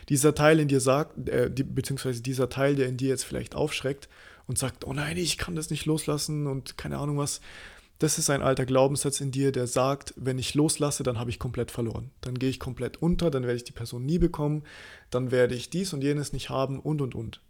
Dieser 0.09 0.35
Teil 0.35 0.61
in 0.61 0.69
dir 0.69 0.81
sagt, 0.81 1.29
äh, 1.29 1.51
die, 1.51 1.63
beziehungsweise 1.63 2.23
dieser 2.23 2.49
Teil, 2.49 2.75
der 2.75 2.89
in 2.89 2.97
dir 2.97 3.11
jetzt 3.11 3.25
vielleicht 3.25 3.55
aufschreckt 3.55 4.09
und 4.47 4.57
sagt, 4.57 4.87
oh 4.87 4.95
nein, 4.95 5.19
ich 5.19 5.37
kann 5.37 5.55
das 5.55 5.69
nicht 5.69 5.85
loslassen 5.85 6.47
und 6.47 6.79
keine 6.79 6.97
Ahnung 6.97 7.19
was, 7.19 7.43
das 7.99 8.19
ist 8.19 8.31
ein 8.31 8.43
alter 8.43 8.65
Glaubenssatz 8.65 9.21
in 9.21 9.33
dir, 9.33 9.51
der 9.51 9.67
sagt, 9.67 10.15
wenn 10.17 10.39
ich 10.39 10.55
loslasse, 10.55 11.03
dann 11.03 11.19
habe 11.19 11.31
ich 11.31 11.39
komplett 11.39 11.71
verloren. 11.71 12.11
Dann 12.21 12.39
gehe 12.39 12.51
ich 12.51 12.61
komplett 12.61 13.03
unter, 13.03 13.31
dann 13.31 13.43
werde 13.43 13.57
ich 13.57 13.65
die 13.65 13.73
Person 13.73 14.07
nie 14.07 14.19
bekommen, 14.19 14.63
dann 15.11 15.31
werde 15.31 15.55
ich 15.55 15.71
dies 15.71 15.93
und 15.93 16.03
jenes 16.03 16.33
nicht 16.33 16.49
haben 16.49 16.79
und 16.79 17.03
und 17.03 17.15
und. 17.15 17.41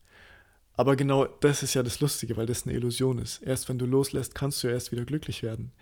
Aber 0.75 0.97
genau 0.97 1.27
das 1.27 1.63
ist 1.63 1.75
ja 1.75 1.83
das 1.83 2.01
Lustige, 2.01 2.37
weil 2.37 2.47
das 2.47 2.65
eine 2.65 2.75
Illusion 2.75 3.19
ist. 3.19 3.43
Erst 3.43 3.69
wenn 3.69 3.79
du 3.79 3.85
loslässt, 3.85 4.35
kannst 4.35 4.63
du 4.63 4.69
erst 4.69 4.93
wieder 4.93 5.05
glücklich 5.05 5.43
werden. 5.43 5.73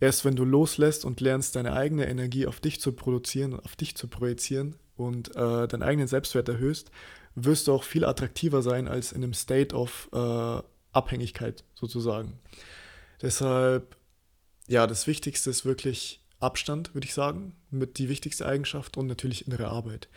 Erst 0.00 0.24
wenn 0.24 0.36
du 0.36 0.44
loslässt 0.44 1.04
und 1.04 1.20
lernst, 1.20 1.56
deine 1.56 1.72
eigene 1.72 2.08
Energie 2.08 2.46
auf 2.46 2.60
dich 2.60 2.80
zu 2.80 2.92
produzieren 2.92 3.52
und 3.52 3.64
auf 3.64 3.74
dich 3.74 3.96
zu 3.96 4.06
projizieren 4.06 4.76
und 4.96 5.34
äh, 5.34 5.66
deinen 5.66 5.82
eigenen 5.82 6.08
Selbstwert 6.08 6.48
erhöhst, 6.48 6.90
wirst 7.34 7.66
du 7.66 7.72
auch 7.72 7.82
viel 7.82 8.04
attraktiver 8.04 8.62
sein 8.62 8.88
als 8.88 9.12
in 9.12 9.22
einem 9.22 9.34
State 9.34 9.74
of 9.74 10.08
äh, 10.12 10.62
Abhängigkeit 10.92 11.64
sozusagen. 11.74 12.38
Deshalb, 13.20 13.96
ja, 14.68 14.86
das 14.86 15.06
Wichtigste 15.06 15.50
ist 15.50 15.64
wirklich 15.64 16.22
Abstand, 16.40 16.94
würde 16.94 17.06
ich 17.06 17.14
sagen, 17.14 17.54
mit 17.70 17.98
die 17.98 18.08
wichtigste 18.08 18.46
Eigenschaft 18.46 18.96
und 18.96 19.06
natürlich 19.06 19.46
innere 19.46 19.68
Arbeit. 19.68 20.08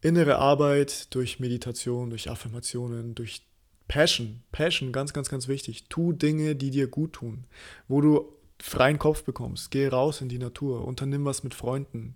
Innere 0.00 0.38
Arbeit 0.38 1.14
durch 1.14 1.40
Meditation, 1.40 2.08
durch 2.08 2.30
Affirmationen, 2.30 3.14
durch 3.14 3.42
Passion, 3.88 4.42
Passion, 4.52 4.92
ganz, 4.92 5.12
ganz, 5.12 5.28
ganz 5.28 5.48
wichtig. 5.48 5.88
Tu 5.88 6.12
Dinge, 6.12 6.56
die 6.56 6.70
dir 6.70 6.86
gut 6.86 7.14
tun, 7.14 7.44
wo 7.88 8.00
du 8.00 8.32
freien 8.62 8.98
Kopf 8.98 9.24
bekommst. 9.24 9.70
Geh 9.70 9.88
raus 9.88 10.20
in 10.20 10.28
die 10.28 10.38
Natur, 10.38 10.86
unternimm 10.86 11.24
was 11.24 11.42
mit 11.42 11.54
Freunden. 11.54 12.14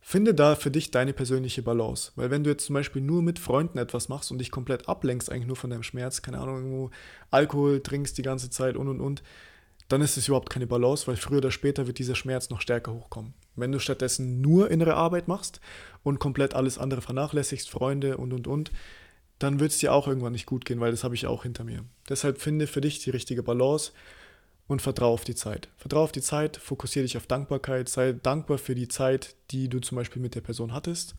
Finde 0.00 0.34
da 0.34 0.54
für 0.54 0.70
dich 0.70 0.92
deine 0.92 1.12
persönliche 1.12 1.62
Balance. 1.62 2.12
Weil 2.14 2.30
wenn 2.30 2.44
du 2.44 2.50
jetzt 2.50 2.66
zum 2.66 2.74
Beispiel 2.74 3.02
nur 3.02 3.22
mit 3.22 3.40
Freunden 3.40 3.78
etwas 3.78 4.08
machst 4.08 4.30
und 4.30 4.38
dich 4.38 4.52
komplett 4.52 4.88
ablenkst, 4.88 5.32
eigentlich 5.32 5.48
nur 5.48 5.56
von 5.56 5.70
deinem 5.70 5.82
Schmerz, 5.82 6.22
keine 6.22 6.38
Ahnung, 6.38 6.56
irgendwo 6.58 6.90
Alkohol 7.30 7.82
trinkst 7.82 8.16
die 8.16 8.22
ganze 8.22 8.50
Zeit 8.50 8.76
und 8.76 8.86
und 8.86 9.00
und, 9.00 9.24
dann 9.88 10.00
ist 10.00 10.16
es 10.16 10.28
überhaupt 10.28 10.50
keine 10.50 10.66
Balance, 10.66 11.06
weil 11.06 11.16
früher 11.16 11.38
oder 11.38 11.50
später 11.50 11.86
wird 11.86 11.98
dieser 11.98 12.14
Schmerz 12.14 12.50
noch 12.50 12.60
stärker 12.60 12.92
hochkommen. 12.92 13.34
Wenn 13.54 13.72
du 13.72 13.78
stattdessen 13.78 14.40
nur 14.40 14.70
innere 14.70 14.94
Arbeit 14.94 15.28
machst 15.28 15.60
und 16.02 16.18
komplett 16.18 16.54
alles 16.54 16.78
andere 16.78 17.02
vernachlässigst, 17.02 17.70
Freunde 17.70 18.16
und 18.16 18.32
und 18.32 18.46
und, 18.46 18.72
dann 19.38 19.60
wird 19.60 19.72
es 19.72 19.78
dir 19.78 19.92
auch 19.92 20.08
irgendwann 20.08 20.32
nicht 20.32 20.46
gut 20.46 20.64
gehen, 20.64 20.80
weil 20.80 20.90
das 20.90 21.04
habe 21.04 21.14
ich 21.14 21.26
auch 21.26 21.42
hinter 21.42 21.64
mir. 21.64 21.84
Deshalb 22.08 22.40
finde 22.40 22.66
für 22.66 22.80
dich 22.80 23.00
die 23.00 23.10
richtige 23.10 23.42
Balance 23.42 23.92
und 24.66 24.82
vertraue 24.82 25.12
auf 25.12 25.24
die 25.24 25.34
Zeit. 25.34 25.68
Vertraue 25.76 26.04
auf 26.04 26.12
die 26.12 26.22
Zeit, 26.22 26.56
fokussiere 26.56 27.04
dich 27.04 27.16
auf 27.16 27.26
Dankbarkeit, 27.26 27.88
sei 27.88 28.12
dankbar 28.12 28.58
für 28.58 28.74
die 28.74 28.88
Zeit, 28.88 29.36
die 29.50 29.68
du 29.68 29.80
zum 29.80 29.96
Beispiel 29.96 30.22
mit 30.22 30.34
der 30.34 30.40
Person 30.40 30.72
hattest, 30.72 31.14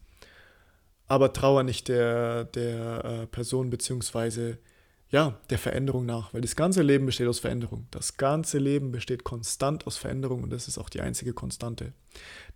aber 1.08 1.32
trauer 1.32 1.64
nicht 1.64 1.88
der, 1.88 2.46
der 2.46 3.06
äh, 3.06 3.28
Person 3.28 3.70
beziehungsweise 3.70 4.58
ja, 5.10 5.40
der 5.50 5.58
Veränderung 5.58 6.06
nach, 6.06 6.34
weil 6.34 6.42
das 6.42 6.56
ganze 6.56 6.82
Leben 6.82 7.06
besteht 7.06 7.28
aus 7.28 7.40
Veränderung. 7.40 7.88
Das 7.92 8.18
ganze 8.18 8.58
Leben 8.58 8.92
besteht 8.92 9.24
konstant 9.24 9.88
aus 9.88 9.98
Veränderung 9.98 10.44
und 10.44 10.50
das 10.50 10.68
ist 10.68 10.78
auch 10.78 10.90
die 10.90 11.02
einzige 11.02 11.34
Konstante. 11.34 11.94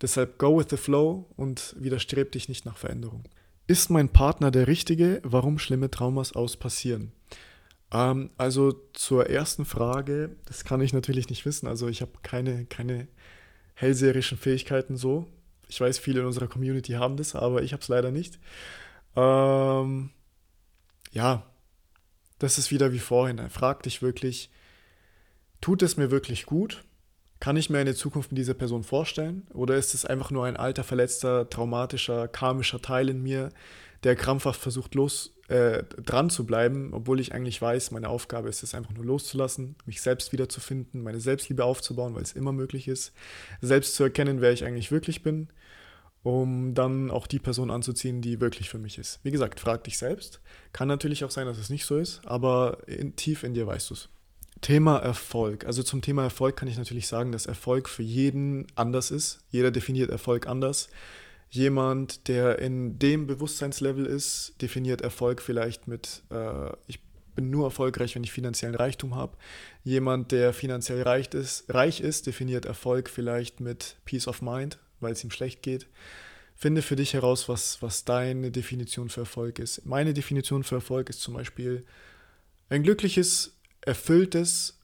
Deshalb 0.02 0.38
go 0.38 0.58
with 0.58 0.66
the 0.68 0.76
flow 0.76 1.30
und 1.36 1.74
widerstreb 1.78 2.32
dich 2.32 2.48
nicht 2.48 2.66
nach 2.66 2.76
Veränderung. 2.76 3.24
Ist 3.66 3.88
mein 3.88 4.10
Partner 4.10 4.50
der 4.50 4.66
Richtige? 4.66 5.20
Warum 5.24 5.58
schlimme 5.58 5.90
Traumas 5.90 6.34
aus 6.34 6.56
passieren? 6.58 7.12
Ähm, 7.90 8.30
also 8.36 8.72
zur 8.92 9.30
ersten 9.30 9.64
Frage, 9.64 10.36
das 10.44 10.64
kann 10.64 10.80
ich 10.82 10.92
natürlich 10.92 11.30
nicht 11.30 11.46
wissen. 11.46 11.66
Also 11.66 11.88
ich 11.88 12.02
habe 12.02 12.12
keine, 12.22 12.66
keine 12.66 13.08
hellseherischen 13.74 14.36
Fähigkeiten 14.36 14.96
so. 14.96 15.26
Ich 15.68 15.80
weiß, 15.80 15.98
viele 15.98 16.20
in 16.20 16.26
unserer 16.26 16.48
Community 16.48 16.92
haben 16.92 17.16
das, 17.16 17.34
aber 17.34 17.62
ich 17.62 17.72
habe 17.72 17.80
es 17.80 17.88
leider 17.88 18.10
nicht. 18.10 18.38
Ähm, 19.16 20.10
ja, 21.12 21.46
das 22.42 22.58
ist 22.58 22.70
wieder 22.70 22.92
wie 22.92 22.98
vorhin. 22.98 23.48
Frag 23.50 23.82
dich 23.84 24.02
wirklich, 24.02 24.50
tut 25.60 25.82
es 25.82 25.96
mir 25.96 26.10
wirklich 26.10 26.44
gut? 26.44 26.84
Kann 27.38 27.56
ich 27.56 27.70
mir 27.70 27.78
eine 27.78 27.94
Zukunft 27.94 28.32
mit 28.32 28.38
dieser 28.38 28.54
Person 28.54 28.82
vorstellen? 28.82 29.46
Oder 29.52 29.76
ist 29.76 29.94
es 29.94 30.04
einfach 30.04 30.30
nur 30.30 30.44
ein 30.46 30.56
alter, 30.56 30.84
verletzter, 30.84 31.48
traumatischer, 31.48 32.28
karmischer 32.28 32.82
Teil 32.82 33.08
in 33.08 33.22
mir, 33.22 33.50
der 34.02 34.16
krampfhaft 34.16 34.60
versucht, 34.60 34.94
los, 34.96 35.34
äh, 35.48 35.84
dran 36.04 36.30
zu 36.30 36.44
bleiben, 36.44 36.92
obwohl 36.92 37.20
ich 37.20 37.32
eigentlich 37.32 37.62
weiß, 37.62 37.92
meine 37.92 38.08
Aufgabe 38.08 38.48
ist 38.48 38.62
es 38.62 38.74
einfach 38.74 38.92
nur 38.92 39.04
loszulassen, 39.04 39.76
mich 39.86 40.00
selbst 40.00 40.32
wiederzufinden, 40.32 41.02
meine 41.02 41.20
Selbstliebe 41.20 41.64
aufzubauen, 41.64 42.14
weil 42.14 42.22
es 42.22 42.32
immer 42.32 42.52
möglich 42.52 42.88
ist, 42.88 43.12
selbst 43.60 43.94
zu 43.94 44.02
erkennen, 44.02 44.40
wer 44.40 44.52
ich 44.52 44.64
eigentlich 44.64 44.90
wirklich 44.90 45.22
bin, 45.22 45.48
um 46.22 46.74
dann 46.74 47.10
auch 47.10 47.26
die 47.26 47.38
Person 47.38 47.70
anzuziehen, 47.70 48.20
die 48.22 48.40
wirklich 48.40 48.68
für 48.68 48.78
mich 48.78 48.98
ist. 48.98 49.20
Wie 49.22 49.30
gesagt, 49.30 49.58
frag 49.58 49.84
dich 49.84 49.98
selbst. 49.98 50.40
Kann 50.72 50.88
natürlich 50.88 51.24
auch 51.24 51.30
sein, 51.30 51.46
dass 51.46 51.58
es 51.58 51.70
nicht 51.70 51.84
so 51.84 51.96
ist, 51.96 52.20
aber 52.24 52.78
in, 52.86 53.16
tief 53.16 53.42
in 53.42 53.54
dir 53.54 53.66
weißt 53.66 53.90
du 53.90 53.94
es. 53.94 54.08
Thema 54.60 54.98
Erfolg. 54.98 55.66
Also 55.66 55.82
zum 55.82 56.02
Thema 56.02 56.22
Erfolg 56.22 56.56
kann 56.56 56.68
ich 56.68 56.78
natürlich 56.78 57.08
sagen, 57.08 57.32
dass 57.32 57.46
Erfolg 57.46 57.88
für 57.88 58.04
jeden 58.04 58.68
anders 58.76 59.10
ist. 59.10 59.40
Jeder 59.50 59.72
definiert 59.72 60.10
Erfolg 60.10 60.46
anders. 60.46 60.88
Jemand, 61.50 62.28
der 62.28 62.60
in 62.60 62.98
dem 62.98 63.26
Bewusstseinslevel 63.26 64.06
ist, 64.06 64.54
definiert 64.62 65.00
Erfolg 65.00 65.42
vielleicht 65.42 65.88
mit, 65.88 66.22
äh, 66.30 66.70
ich 66.86 67.00
bin 67.34 67.50
nur 67.50 67.64
erfolgreich, 67.64 68.14
wenn 68.14 68.24
ich 68.24 68.30
finanziellen 68.30 68.76
Reichtum 68.76 69.16
habe. 69.16 69.36
Jemand, 69.82 70.30
der 70.30 70.52
finanziell 70.52 71.02
reich 71.02 71.28
ist, 71.34 71.64
reich 71.68 72.00
ist, 72.00 72.26
definiert 72.26 72.64
Erfolg 72.64 73.10
vielleicht 73.10 73.60
mit 73.60 73.96
Peace 74.04 74.28
of 74.28 74.42
Mind, 74.42 74.78
weil 75.02 75.12
es 75.12 75.24
ihm 75.24 75.30
schlecht 75.30 75.62
geht. 75.62 75.86
Finde 76.54 76.82
für 76.82 76.96
dich 76.96 77.14
heraus, 77.14 77.48
was, 77.48 77.82
was 77.82 78.04
deine 78.04 78.50
Definition 78.50 79.08
für 79.08 79.20
Erfolg 79.20 79.58
ist. 79.58 79.84
Meine 79.84 80.14
Definition 80.14 80.62
für 80.62 80.76
Erfolg 80.76 81.10
ist 81.10 81.20
zum 81.20 81.34
Beispiel 81.34 81.84
ein 82.68 82.82
glückliches 82.82 83.58
erfülltes, 83.80 84.78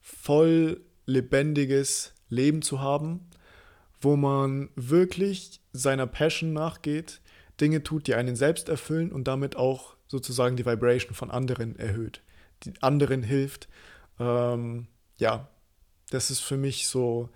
voll 0.00 0.80
lebendiges 1.06 2.14
Leben 2.28 2.62
zu 2.62 2.80
haben, 2.80 3.28
wo 4.00 4.16
man 4.16 4.70
wirklich 4.74 5.60
seiner 5.72 6.06
Passion 6.06 6.52
nachgeht, 6.52 7.20
Dinge 7.60 7.82
tut, 7.82 8.06
die 8.06 8.14
einen 8.14 8.36
selbst 8.36 8.68
erfüllen 8.68 9.12
und 9.12 9.28
damit 9.28 9.56
auch 9.56 9.96
sozusagen 10.06 10.56
die 10.56 10.66
Vibration 10.66 11.14
von 11.14 11.30
anderen 11.30 11.78
erhöht, 11.78 12.22
die 12.62 12.72
anderen 12.80 13.22
hilft. 13.22 13.68
Ähm, 14.18 14.86
ja, 15.18 15.48
das 16.10 16.30
ist 16.30 16.40
für 16.40 16.56
mich 16.56 16.86
so 16.86 17.28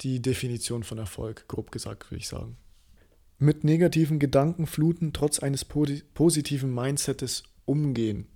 die 0.00 0.20
Definition 0.20 0.82
von 0.82 0.98
Erfolg, 0.98 1.46
grob 1.48 1.70
gesagt, 1.72 2.10
würde 2.10 2.20
ich 2.20 2.28
sagen. 2.28 2.56
Mit 3.38 3.64
negativen 3.64 4.18
Gedankenfluten 4.18 5.12
trotz 5.12 5.38
eines 5.38 5.64
positiven 5.64 6.74
Mindsets 6.74 7.44
umgehen. 7.64 8.26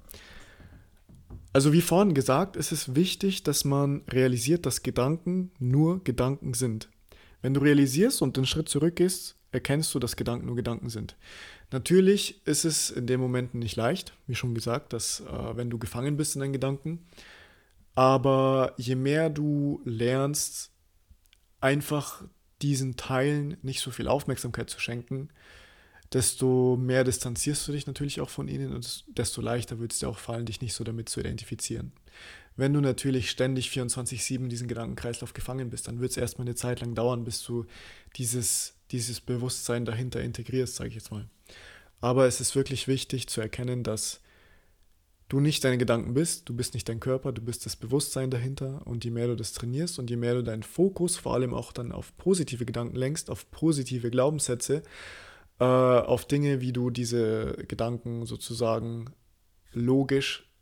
Also 1.52 1.72
wie 1.72 1.82
vorhin 1.82 2.14
gesagt, 2.14 2.56
ist 2.56 2.72
es 2.72 2.94
wichtig, 2.94 3.42
dass 3.42 3.64
man 3.64 4.02
realisiert, 4.08 4.64
dass 4.64 4.82
Gedanken 4.82 5.50
nur 5.58 6.02
Gedanken 6.02 6.54
sind. 6.54 6.88
Wenn 7.42 7.54
du 7.54 7.60
realisierst 7.60 8.22
und 8.22 8.38
einen 8.38 8.46
Schritt 8.46 8.68
zurückgehst, 8.68 9.36
erkennst 9.50 9.94
du, 9.94 9.98
dass 9.98 10.16
Gedanken 10.16 10.46
nur 10.46 10.56
Gedanken 10.56 10.88
sind. 10.88 11.16
Natürlich 11.70 12.46
ist 12.46 12.64
es 12.64 12.90
in 12.90 13.06
dem 13.06 13.20
Moment 13.20 13.54
nicht 13.54 13.76
leicht, 13.76 14.14
wie 14.26 14.34
schon 14.34 14.54
gesagt, 14.54 14.92
dass 14.92 15.20
äh, 15.20 15.56
wenn 15.56 15.70
du 15.70 15.78
gefangen 15.78 16.16
bist 16.16 16.36
in 16.36 16.40
deinen 16.40 16.52
Gedanken, 16.52 17.06
aber 17.94 18.72
je 18.78 18.94
mehr 18.94 19.28
du 19.28 19.82
lernst, 19.84 20.71
einfach 21.62 22.24
diesen 22.60 22.96
Teilen 22.96 23.56
nicht 23.62 23.80
so 23.80 23.90
viel 23.90 24.08
Aufmerksamkeit 24.08 24.70
zu 24.70 24.80
schenken, 24.80 25.30
desto 26.12 26.76
mehr 26.76 27.04
distanzierst 27.04 27.66
du 27.66 27.72
dich 27.72 27.86
natürlich 27.86 28.20
auch 28.20 28.28
von 28.28 28.48
ihnen 28.48 28.72
und 28.72 29.04
desto 29.16 29.40
leichter 29.40 29.78
wird 29.78 29.92
es 29.92 30.00
dir 30.00 30.08
auch 30.08 30.18
fallen, 30.18 30.46
dich 30.46 30.60
nicht 30.60 30.74
so 30.74 30.84
damit 30.84 31.08
zu 31.08 31.20
identifizieren. 31.20 31.92
Wenn 32.54 32.74
du 32.74 32.80
natürlich 32.80 33.30
ständig 33.30 33.68
24-7 33.68 34.34
in 34.36 34.48
diesen 34.50 34.68
Gedankenkreislauf 34.68 35.32
gefangen 35.32 35.70
bist, 35.70 35.88
dann 35.88 36.00
wird 36.00 36.10
es 36.10 36.18
erstmal 36.18 36.46
eine 36.46 36.54
Zeit 36.54 36.80
lang 36.80 36.94
dauern, 36.94 37.24
bis 37.24 37.42
du 37.42 37.64
dieses, 38.16 38.74
dieses 38.90 39.20
Bewusstsein 39.20 39.86
dahinter 39.86 40.20
integrierst, 40.20 40.76
sage 40.76 40.90
ich 40.90 40.96
jetzt 40.96 41.10
mal. 41.10 41.28
Aber 42.02 42.26
es 42.26 42.40
ist 42.40 42.54
wirklich 42.54 42.88
wichtig 42.88 43.28
zu 43.28 43.40
erkennen, 43.40 43.84
dass 43.84 44.20
du 45.32 45.40
nicht 45.40 45.64
deine 45.64 45.78
Gedanken 45.78 46.12
bist, 46.12 46.46
du 46.50 46.54
bist 46.54 46.74
nicht 46.74 46.86
dein 46.90 47.00
Körper, 47.00 47.32
du 47.32 47.40
bist 47.40 47.64
das 47.64 47.74
Bewusstsein 47.74 48.28
dahinter 48.30 48.86
und 48.86 49.02
je 49.02 49.10
mehr 49.10 49.28
du 49.28 49.34
das 49.34 49.54
trainierst 49.54 49.98
und 49.98 50.10
je 50.10 50.16
mehr 50.16 50.34
du 50.34 50.42
deinen 50.42 50.62
Fokus 50.62 51.16
vor 51.16 51.32
allem 51.32 51.54
auch 51.54 51.72
dann 51.72 51.90
auf 51.90 52.14
positive 52.18 52.66
Gedanken 52.66 52.96
lenkst, 52.96 53.30
auf 53.30 53.50
positive 53.50 54.10
Glaubenssätze, 54.10 54.82
äh, 55.58 55.64
auf 55.64 56.26
Dinge, 56.26 56.60
wie 56.60 56.74
du 56.74 56.90
diese 56.90 57.56
Gedanken 57.66 58.26
sozusagen 58.26 59.06
logisch 59.72 60.52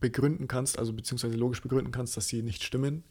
begründen 0.00 0.48
kannst, 0.48 0.76
also 0.76 0.92
beziehungsweise 0.92 1.36
logisch 1.36 1.62
begründen 1.62 1.92
kannst, 1.92 2.16
dass 2.16 2.26
sie 2.26 2.42
nicht 2.42 2.64
stimmen, 2.64 3.04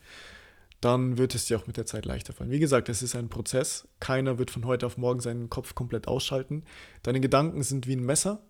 dann 0.81 1.17
wird 1.17 1.33
es 1.33 1.45
dir 1.45 1.57
auch 1.57 1.65
mit 1.65 1.77
der 1.77 1.85
Zeit 1.85 2.03
leichter 2.05 2.33
fallen. 2.33 2.51
Wie 2.51 2.59
gesagt, 2.59 2.89
es 2.89 3.01
ist 3.01 3.15
ein 3.15 3.29
Prozess. 3.29 3.87
Keiner 4.01 4.37
wird 4.37 4.51
von 4.51 4.65
heute 4.65 4.85
auf 4.85 4.97
morgen 4.97 5.21
seinen 5.21 5.49
Kopf 5.49 5.75
komplett 5.75 6.09
ausschalten. 6.09 6.65
Deine 7.03 7.21
Gedanken 7.21 7.63
sind 7.63 7.87
wie 7.87 7.95
ein 7.95 8.05
Messer. 8.05 8.43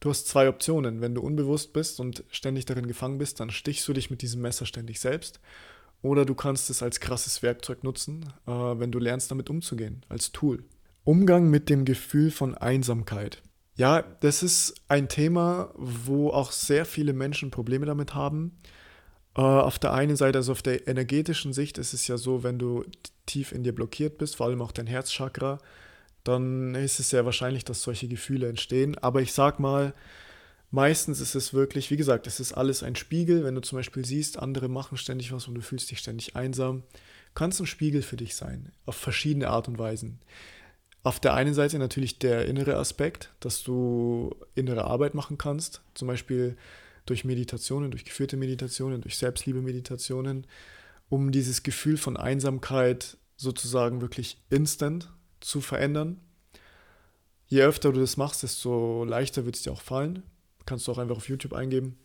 Du 0.00 0.08
hast 0.08 0.26
zwei 0.26 0.48
Optionen. 0.48 1.02
Wenn 1.02 1.14
du 1.14 1.20
unbewusst 1.20 1.74
bist 1.74 2.00
und 2.00 2.24
ständig 2.30 2.64
darin 2.64 2.86
gefangen 2.86 3.18
bist, 3.18 3.38
dann 3.38 3.50
stichst 3.50 3.86
du 3.86 3.92
dich 3.92 4.10
mit 4.10 4.22
diesem 4.22 4.40
Messer 4.40 4.64
ständig 4.64 4.98
selbst. 4.98 5.40
Oder 6.02 6.24
du 6.24 6.34
kannst 6.34 6.70
es 6.70 6.82
als 6.82 7.00
krasses 7.00 7.42
Werkzeug 7.42 7.84
nutzen, 7.84 8.24
äh, 8.46 8.50
wenn 8.50 8.90
du 8.90 8.98
lernst, 8.98 9.30
damit 9.30 9.50
umzugehen, 9.50 10.04
als 10.08 10.32
Tool. 10.32 10.64
Umgang 11.04 11.50
mit 11.50 11.68
dem 11.68 11.84
Gefühl 11.84 12.30
von 12.30 12.54
Einsamkeit. 12.54 13.42
Ja, 13.76 14.02
das 14.20 14.42
ist 14.42 14.74
ein 14.88 15.08
Thema, 15.08 15.72
wo 15.74 16.30
auch 16.30 16.52
sehr 16.52 16.86
viele 16.86 17.12
Menschen 17.12 17.50
Probleme 17.50 17.84
damit 17.84 18.14
haben. 18.14 18.58
Äh, 19.36 19.42
auf 19.42 19.78
der 19.78 19.92
einen 19.92 20.16
Seite, 20.16 20.38
also 20.38 20.52
auf 20.52 20.62
der 20.62 20.88
energetischen 20.88 21.52
Sicht, 21.52 21.76
ist 21.76 21.92
es 21.92 22.06
ja 22.06 22.16
so, 22.16 22.42
wenn 22.42 22.58
du 22.58 22.84
tief 23.26 23.52
in 23.52 23.62
dir 23.62 23.74
blockiert 23.74 24.16
bist, 24.16 24.36
vor 24.36 24.46
allem 24.46 24.62
auch 24.62 24.72
dein 24.72 24.86
Herzchakra, 24.86 25.58
dann 26.24 26.74
ist 26.74 27.00
es 27.00 27.10
sehr 27.10 27.24
wahrscheinlich, 27.24 27.64
dass 27.64 27.82
solche 27.82 28.08
Gefühle 28.08 28.48
entstehen. 28.48 28.96
Aber 28.98 29.22
ich 29.22 29.32
sag 29.32 29.58
mal, 29.58 29.94
meistens 30.70 31.20
ist 31.20 31.34
es 31.34 31.54
wirklich, 31.54 31.90
wie 31.90 31.96
gesagt, 31.96 32.26
es 32.26 32.40
ist 32.40 32.52
alles 32.52 32.82
ein 32.82 32.96
Spiegel. 32.96 33.44
Wenn 33.44 33.54
du 33.54 33.60
zum 33.60 33.78
Beispiel 33.78 34.04
siehst, 34.04 34.38
andere 34.38 34.68
machen 34.68 34.98
ständig 34.98 35.32
was 35.32 35.48
und 35.48 35.54
du 35.54 35.60
fühlst 35.60 35.90
dich 35.90 35.98
ständig 35.98 36.36
einsam, 36.36 36.82
kann 37.34 37.50
es 37.50 37.60
ein 37.60 37.66
Spiegel 37.66 38.02
für 38.02 38.16
dich 38.16 38.34
sein, 38.34 38.72
auf 38.86 38.96
verschiedene 38.96 39.48
Art 39.48 39.68
und 39.68 39.78
Weisen. 39.78 40.20
Auf 41.02 41.18
der 41.18 41.34
einen 41.34 41.54
Seite 41.54 41.78
natürlich 41.78 42.18
der 42.18 42.44
innere 42.46 42.76
Aspekt, 42.76 43.32
dass 43.40 43.62
du 43.62 44.34
innere 44.54 44.84
Arbeit 44.84 45.14
machen 45.14 45.38
kannst, 45.38 45.80
zum 45.94 46.08
Beispiel 46.08 46.56
durch 47.06 47.24
Meditationen, 47.24 47.90
durch 47.90 48.04
geführte 48.04 48.36
Meditationen, 48.36 49.00
durch 49.00 49.16
Selbstliebe-Meditationen, 49.16 50.46
um 51.08 51.32
dieses 51.32 51.62
Gefühl 51.62 51.96
von 51.96 52.18
Einsamkeit 52.18 53.16
sozusagen 53.36 54.02
wirklich 54.02 54.38
instant 54.50 55.10
zu 55.40 55.60
verändern. 55.60 56.20
Je 57.46 57.62
öfter 57.62 57.92
du 57.92 58.00
das 58.00 58.16
machst, 58.16 58.42
desto 58.42 59.04
leichter 59.04 59.44
wird 59.44 59.56
es 59.56 59.62
dir 59.62 59.72
auch 59.72 59.82
fallen. 59.82 60.22
Kannst 60.66 60.86
du 60.86 60.92
auch 60.92 60.98
einfach 60.98 61.16
auf 61.16 61.28
YouTube 61.28 61.52
eingeben. 61.52 61.98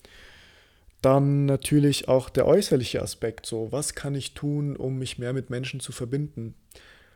Dann 1.02 1.46
natürlich 1.46 2.08
auch 2.08 2.30
der 2.30 2.48
äußerliche 2.48 3.02
Aspekt. 3.02 3.46
So, 3.46 3.72
was 3.72 3.94
kann 3.94 4.16
ich 4.16 4.34
tun, 4.34 4.76
um 4.76 4.98
mich 4.98 5.20
mehr 5.20 5.34
mit 5.34 5.52
Menschen 5.52 5.80
zu 5.80 5.92
verbinden? 5.92 6.56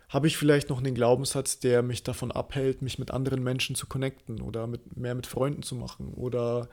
Habe 0.10 0.28
ich 0.28 0.38
vielleicht 0.38 0.70
noch 0.70 0.80
einen 0.80 0.94
Glaubenssatz, 0.94 1.60
der 1.60 1.82
mich 1.82 2.04
davon 2.04 2.32
abhält, 2.32 2.82
mich 2.82 3.00
mit 3.00 3.12
anderen 3.12 3.44
Menschen 3.44 3.76
zu 3.76 3.88
connecten 3.88 4.42
oder 4.42 4.68
mit, 4.68 4.98
mehr 4.98 5.16
mit 5.16 5.28
Freunden 5.28 5.64
zu 5.64 5.76
machen? 5.76 6.14
Oder 6.14 6.70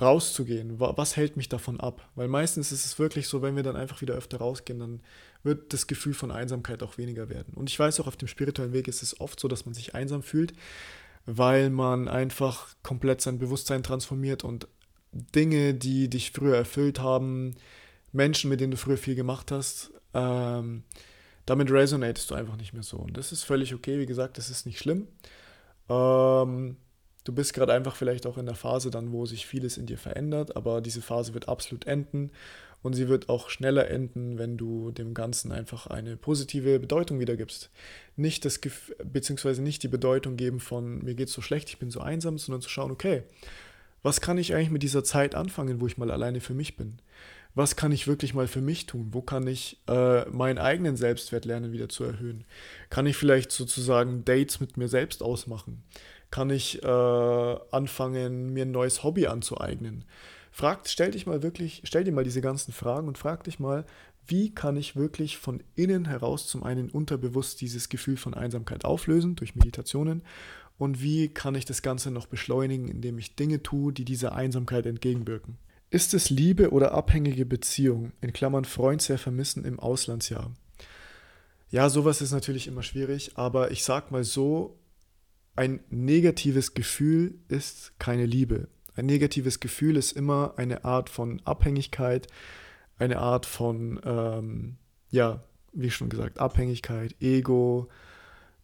rauszugehen? 0.00 0.80
Was 0.80 1.16
hält 1.16 1.36
mich 1.36 1.48
davon 1.48 1.80
ab? 1.80 2.08
Weil 2.14 2.28
meistens 2.28 2.72
ist 2.72 2.84
es 2.84 2.98
wirklich 2.98 3.28
so, 3.28 3.42
wenn 3.42 3.56
wir 3.56 3.62
dann 3.62 3.76
einfach 3.76 4.00
wieder 4.00 4.14
öfter 4.14 4.38
rausgehen, 4.38 4.80
dann 4.80 5.00
wird 5.42 5.72
das 5.72 5.86
Gefühl 5.86 6.14
von 6.14 6.30
Einsamkeit 6.30 6.82
auch 6.82 6.98
weniger 6.98 7.28
werden. 7.28 7.54
Und 7.54 7.70
ich 7.70 7.78
weiß 7.78 8.00
auch, 8.00 8.06
auf 8.06 8.16
dem 8.16 8.28
spirituellen 8.28 8.72
Weg 8.72 8.88
ist 8.88 9.02
es 9.02 9.20
oft 9.20 9.38
so, 9.38 9.46
dass 9.46 9.66
man 9.66 9.74
sich 9.74 9.94
einsam 9.94 10.22
fühlt, 10.22 10.52
weil 11.26 11.70
man 11.70 12.08
einfach 12.08 12.74
komplett 12.82 13.20
sein 13.20 13.38
Bewusstsein 13.38 13.82
transformiert 13.82 14.42
und 14.42 14.66
Dinge, 15.12 15.74
die 15.74 16.10
dich 16.10 16.32
früher 16.32 16.56
erfüllt 16.56 16.98
haben, 16.98 17.54
Menschen, 18.12 18.50
mit 18.50 18.60
denen 18.60 18.72
du 18.72 18.76
früher 18.76 18.96
viel 18.96 19.14
gemacht 19.14 19.52
hast, 19.52 19.92
ähm, 20.12 20.82
damit 21.46 21.70
resonatest 21.70 22.30
du 22.30 22.34
einfach 22.34 22.56
nicht 22.56 22.72
mehr 22.72 22.82
so. 22.82 22.96
Und 22.96 23.16
das 23.16 23.32
ist 23.32 23.44
völlig 23.44 23.74
okay, 23.74 23.98
wie 23.98 24.06
gesagt, 24.06 24.38
das 24.38 24.50
ist 24.50 24.66
nicht 24.66 24.78
schlimm. 24.78 25.08
Ähm, 25.88 26.76
Du 27.24 27.32
bist 27.32 27.54
gerade 27.54 27.72
einfach 27.72 27.96
vielleicht 27.96 28.26
auch 28.26 28.36
in 28.36 28.46
der 28.46 28.54
Phase 28.54 28.90
dann, 28.90 29.10
wo 29.10 29.24
sich 29.24 29.46
vieles 29.46 29.78
in 29.78 29.86
dir 29.86 29.98
verändert, 29.98 30.56
aber 30.56 30.80
diese 30.80 31.00
Phase 31.00 31.32
wird 31.32 31.48
absolut 31.48 31.86
enden 31.86 32.30
und 32.82 32.92
sie 32.92 33.08
wird 33.08 33.30
auch 33.30 33.48
schneller 33.48 33.88
enden, 33.88 34.36
wenn 34.38 34.58
du 34.58 34.90
dem 34.90 35.14
Ganzen 35.14 35.50
einfach 35.50 35.86
eine 35.86 36.18
positive 36.18 36.78
Bedeutung 36.78 37.18
wiedergibst. 37.18 37.70
Nicht 38.14 38.44
das 38.44 38.60
beziehungsweise 39.02 39.62
nicht 39.62 39.82
die 39.82 39.88
Bedeutung 39.88 40.36
geben 40.36 40.60
von 40.60 41.02
mir 41.02 41.14
geht 41.14 41.28
es 41.28 41.34
so 41.34 41.40
schlecht, 41.40 41.70
ich 41.70 41.78
bin 41.78 41.90
so 41.90 42.00
einsam, 42.00 42.36
sondern 42.36 42.60
zu 42.60 42.68
schauen, 42.68 42.90
okay, 42.90 43.22
was 44.02 44.20
kann 44.20 44.36
ich 44.36 44.54
eigentlich 44.54 44.70
mit 44.70 44.82
dieser 44.82 45.02
Zeit 45.02 45.34
anfangen, 45.34 45.80
wo 45.80 45.86
ich 45.86 45.96
mal 45.96 46.10
alleine 46.10 46.42
für 46.42 46.52
mich 46.52 46.76
bin? 46.76 46.98
Was 47.54 47.74
kann 47.74 47.90
ich 47.90 48.06
wirklich 48.06 48.34
mal 48.34 48.48
für 48.48 48.60
mich 48.60 48.84
tun? 48.84 49.08
Wo 49.12 49.22
kann 49.22 49.46
ich 49.46 49.80
äh, 49.88 50.28
meinen 50.28 50.58
eigenen 50.58 50.96
Selbstwert 50.96 51.46
lernen, 51.46 51.72
wieder 51.72 51.88
zu 51.88 52.04
erhöhen? 52.04 52.44
Kann 52.90 53.06
ich 53.06 53.16
vielleicht 53.16 53.50
sozusagen 53.50 54.24
Dates 54.26 54.60
mit 54.60 54.76
mir 54.76 54.88
selbst 54.88 55.22
ausmachen? 55.22 55.82
Kann 56.34 56.50
ich 56.50 56.82
äh, 56.82 56.86
anfangen, 57.70 58.52
mir 58.52 58.64
ein 58.64 58.72
neues 58.72 59.04
Hobby 59.04 59.28
anzueignen? 59.28 60.04
Fragt, 60.50 60.88
stell 60.88 61.12
dich 61.12 61.26
mal 61.26 61.44
wirklich, 61.44 61.82
stell 61.84 62.02
dir 62.02 62.10
mal 62.10 62.24
diese 62.24 62.40
ganzen 62.40 62.72
Fragen 62.72 63.06
und 63.06 63.18
frag 63.18 63.44
dich 63.44 63.60
mal, 63.60 63.84
wie 64.26 64.52
kann 64.52 64.76
ich 64.76 64.96
wirklich 64.96 65.38
von 65.38 65.62
innen 65.76 66.06
heraus 66.06 66.48
zum 66.48 66.64
einen 66.64 66.90
unterbewusst 66.90 67.60
dieses 67.60 67.88
Gefühl 67.88 68.16
von 68.16 68.34
Einsamkeit 68.34 68.84
auflösen 68.84 69.36
durch 69.36 69.54
Meditationen 69.54 70.24
und 70.76 71.00
wie 71.00 71.28
kann 71.28 71.54
ich 71.54 71.66
das 71.66 71.82
Ganze 71.82 72.10
noch 72.10 72.26
beschleunigen, 72.26 72.88
indem 72.88 73.16
ich 73.18 73.36
Dinge 73.36 73.62
tue, 73.62 73.92
die 73.92 74.04
dieser 74.04 74.34
Einsamkeit 74.34 74.86
entgegenwirken. 74.86 75.58
Ist 75.90 76.14
es 76.14 76.30
Liebe 76.30 76.72
oder 76.72 76.94
abhängige 76.94 77.46
Beziehung, 77.46 78.10
in 78.20 78.32
Klammern 78.32 78.64
Freund 78.64 79.02
sehr 79.02 79.18
vermissen 79.18 79.64
im 79.64 79.78
Auslandsjahr? 79.78 80.50
Ja, 81.70 81.88
sowas 81.88 82.20
ist 82.20 82.32
natürlich 82.32 82.66
immer 82.66 82.82
schwierig, 82.82 83.32
aber 83.36 83.70
ich 83.70 83.84
sag 83.84 84.10
mal 84.10 84.24
so, 84.24 84.80
ein 85.56 85.80
negatives 85.90 86.74
Gefühl 86.74 87.34
ist 87.48 87.92
keine 87.98 88.26
Liebe. 88.26 88.68
Ein 88.96 89.06
negatives 89.06 89.60
Gefühl 89.60 89.96
ist 89.96 90.12
immer 90.12 90.54
eine 90.56 90.84
Art 90.84 91.08
von 91.08 91.40
Abhängigkeit, 91.44 92.28
eine 92.98 93.18
Art 93.18 93.46
von, 93.46 94.00
ähm, 94.04 94.76
ja, 95.10 95.42
wie 95.72 95.90
schon 95.90 96.08
gesagt, 96.08 96.38
Abhängigkeit, 96.38 97.14
Ego, 97.20 97.88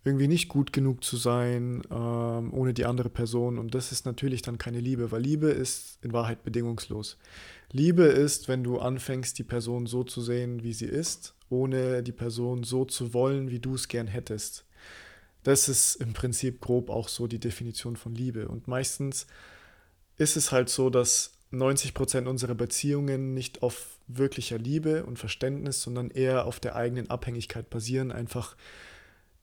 irgendwie 0.05 0.29
nicht 0.29 0.48
gut 0.48 0.72
genug 0.72 1.05
zu 1.05 1.16
sein 1.16 1.83
ähm, 1.90 2.55
ohne 2.55 2.72
die 2.72 2.87
andere 2.87 3.11
Person. 3.11 3.59
Und 3.59 3.74
das 3.74 3.92
ist 3.92 4.07
natürlich 4.07 4.42
dann 4.42 4.57
keine 4.57 4.81
Liebe, 4.81 5.11
weil 5.12 5.20
Liebe 5.20 5.48
ist 5.48 5.98
in 6.03 6.12
Wahrheit 6.12 6.42
bedingungslos. 6.42 7.18
Liebe 7.70 8.05
ist, 8.05 8.48
wenn 8.48 8.64
du 8.64 8.79
anfängst, 8.79 9.38
die 9.38 9.44
Person 9.44 9.87
so 9.87 10.05
zu 10.05 10.22
sehen, 10.22 10.62
wie 10.62 10.72
sie 10.72 10.87
ist, 10.87 11.35
ohne 11.50 12.03
die 12.03 12.12
Person 12.12 12.64
so 12.64 12.85
zu 12.85 13.12
wollen, 13.12 13.50
wie 13.50 13.59
du 13.59 13.74
es 13.74 13.88
gern 13.88 14.07
hättest. 14.07 14.64
Das 15.42 15.68
ist 15.68 15.96
im 15.96 16.12
Prinzip 16.12 16.61
grob 16.61 16.90
auch 16.90 17.09
so 17.09 17.26
die 17.26 17.38
Definition 17.38 17.96
von 17.96 18.14
Liebe. 18.14 18.48
Und 18.48 18.68
meistens 18.68 19.26
ist 20.16 20.37
es 20.37 20.53
halt 20.53 20.68
so, 20.68 20.90
dass 20.90 21.33
90 21.50 21.94
Prozent 21.94 22.29
unserer 22.29 22.55
Beziehungen 22.55 23.35
nicht 23.35 23.62
auf 23.62 23.98
wirklicher 24.07 24.59
Liebe 24.59 25.05
und 25.05 25.18
Verständnis, 25.18 25.83
sondern 25.83 26.11
eher 26.11 26.46
auf 26.46 26.61
der 26.61 26.76
eigenen 26.76 27.11
Abhängigkeit 27.11 27.70
basieren, 27.70 28.12
einfach 28.12 28.57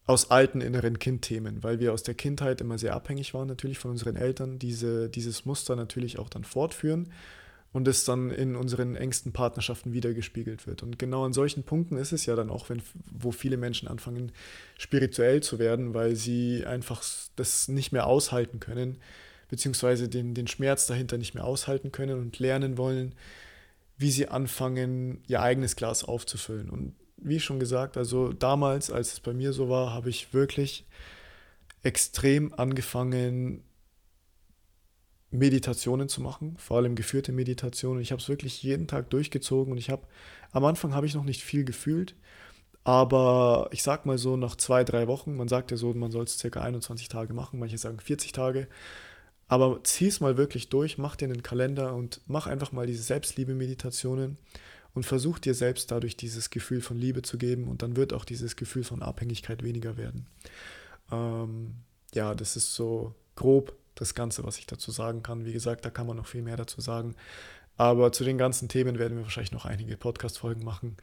aus 0.06 0.32
alten 0.32 0.62
inneren 0.62 1.00
Kindthemen, 1.00 1.64
weil 1.64 1.80
wir 1.80 1.92
aus 1.92 2.04
der 2.04 2.14
Kindheit 2.14 2.62
immer 2.62 2.78
sehr 2.78 2.96
abhängig 2.96 3.34
waren, 3.34 3.48
natürlich 3.48 3.78
von 3.78 3.92
unseren 3.92 4.16
Eltern, 4.16 4.58
diese, 4.58 5.10
dieses 5.10 5.46
Muster 5.46 5.76
natürlich 5.76 6.18
auch 6.18 6.30
dann 6.30 6.46
fortführen 6.46 7.12
und 7.78 7.88
es 7.88 8.06
dann 8.06 8.32
in 8.32 8.56
unseren 8.56 8.96
engsten 8.96 9.34
Partnerschaften 9.34 9.94
wiedergespiegelt 9.94 10.66
wird. 10.66 10.82
Und 10.82 10.98
genau 10.98 11.24
an 11.24 11.32
solchen 11.32 11.62
Punkten 11.62 11.96
ist 11.96 12.12
es 12.12 12.26
ja 12.26 12.36
dann 12.36 12.50
auch, 12.50 12.70
wenn, 12.70 12.82
wo 13.12 13.32
viele 13.32 13.56
Menschen 13.56 13.88
anfangen, 13.88 14.32
spirituell 14.80 15.44
zu 15.44 15.60
werden, 15.60 15.94
weil 15.94 16.16
sie 16.16 16.66
einfach 16.66 17.04
das 17.36 17.68
nicht 17.68 17.92
mehr 17.92 18.08
aushalten 18.08 18.60
können, 18.60 18.98
beziehungsweise 19.48 20.10
den, 20.10 20.34
den 20.34 20.48
Schmerz 20.48 20.88
dahinter 20.88 21.20
nicht 21.20 21.36
mehr 21.36 21.46
aushalten 21.46 21.92
können 21.92 22.20
und 22.20 22.40
lernen 22.40 22.80
wollen, 22.80 23.14
wie 24.00 24.10
sie 24.10 24.28
anfangen, 24.28 25.22
ihr 25.28 25.44
eigenes 25.44 25.76
Glas 25.76 26.04
aufzufüllen. 26.04 26.72
Und 26.72 26.96
wie 27.18 27.40
schon 27.40 27.60
gesagt, 27.60 27.96
also 27.96 28.34
damals, 28.34 28.90
als 28.90 29.14
es 29.14 29.20
bei 29.20 29.34
mir 29.34 29.54
so 29.54 29.70
war, 29.70 29.94
habe 29.94 30.10
ich 30.10 30.34
wirklich 30.34 30.84
extrem 31.84 32.56
angefangen, 32.56 33.62
Meditationen 35.32 36.08
zu 36.08 36.22
machen, 36.22 36.56
vor 36.58 36.78
allem 36.78 36.96
geführte 36.96 37.32
Meditationen. 37.32 38.02
Ich 38.02 38.12
habe 38.12 38.22
es 38.22 38.30
wirklich 38.30 38.64
jeden 38.64 38.88
Tag 38.88 39.10
durchgezogen 39.10 39.72
und 39.72 39.78
ich 39.78 39.90
habe, 39.90 40.08
am 40.52 40.66
Anfang 40.66 40.94
habe 40.94 41.06
ich 41.06 41.16
noch 41.16 41.26
nicht 41.26 41.44
viel 41.44 41.66
gefühlt, 41.66 42.16
aber 42.84 43.68
ich 43.72 43.84
sag 43.84 44.06
mal 44.06 44.18
so, 44.18 44.38
nach 44.38 44.56
zwei, 44.56 44.86
drei 44.86 45.08
Wochen, 45.08 45.36
man 45.36 45.50
sagt 45.50 45.72
ja 45.72 45.78
so, 45.78 45.94
man 45.94 46.12
soll 46.12 46.24
es 46.24 46.38
circa 46.38 46.62
21 46.62 47.10
Tage 47.10 47.34
machen, 47.34 47.60
manche 47.60 47.78
sagen 47.78 48.00
40 48.00 48.32
Tage, 48.32 48.68
aber 49.50 49.84
zieh 49.84 50.08
es 50.08 50.22
mal 50.22 50.38
wirklich 50.38 50.70
durch, 50.70 50.98
mach 50.98 51.18
dir 51.18 51.26
einen 51.26 51.44
Kalender 51.44 51.94
und 51.94 52.22
mach 52.28 52.48
einfach 52.48 52.72
mal 52.72 52.88
diese 52.88 53.04
Selbstliebe-Meditationen 53.04 54.38
und 54.94 55.06
versuch 55.06 55.40
dir 55.40 55.54
selbst 55.54 55.92
dadurch 55.92 56.16
dieses 56.16 56.50
Gefühl 56.50 56.82
von 56.82 56.98
Liebe 56.98 57.22
zu 57.22 57.38
geben 57.38 57.68
und 57.68 57.82
dann 57.82 57.98
wird 57.98 58.14
auch 58.14 58.26
dieses 58.26 58.56
Gefühl 58.56 58.86
von 58.86 59.02
Abhängigkeit 59.02 59.64
weniger 59.64 59.98
werden. 59.98 60.26
Ähm, 61.12 61.76
ja, 62.14 62.34
das 62.34 62.56
ist 62.56 62.74
so 62.74 63.14
grob 63.36 63.76
das 64.00 64.16
Ganze, 64.16 64.44
was 64.44 64.58
ich 64.58 64.66
dazu 64.66 64.92
sagen 64.92 65.24
kann. 65.24 65.46
Wie 65.46 65.54
gesagt, 65.54 65.86
da 65.86 65.90
kann 65.90 66.08
man 66.08 66.18
noch 66.18 66.28
viel 66.28 66.42
mehr 66.42 66.58
dazu 66.58 66.82
sagen. 66.82 67.16
Aber 67.76 68.12
zu 68.12 68.24
den 68.24 68.38
ganzen 68.38 68.70
Themen 68.70 68.98
werden 68.98 69.18
wir 69.18 69.24
wahrscheinlich 69.24 69.52
noch 69.52 69.66
einige 69.66 69.98
Podcast-Folgen 69.98 70.64
machen. 70.64 70.98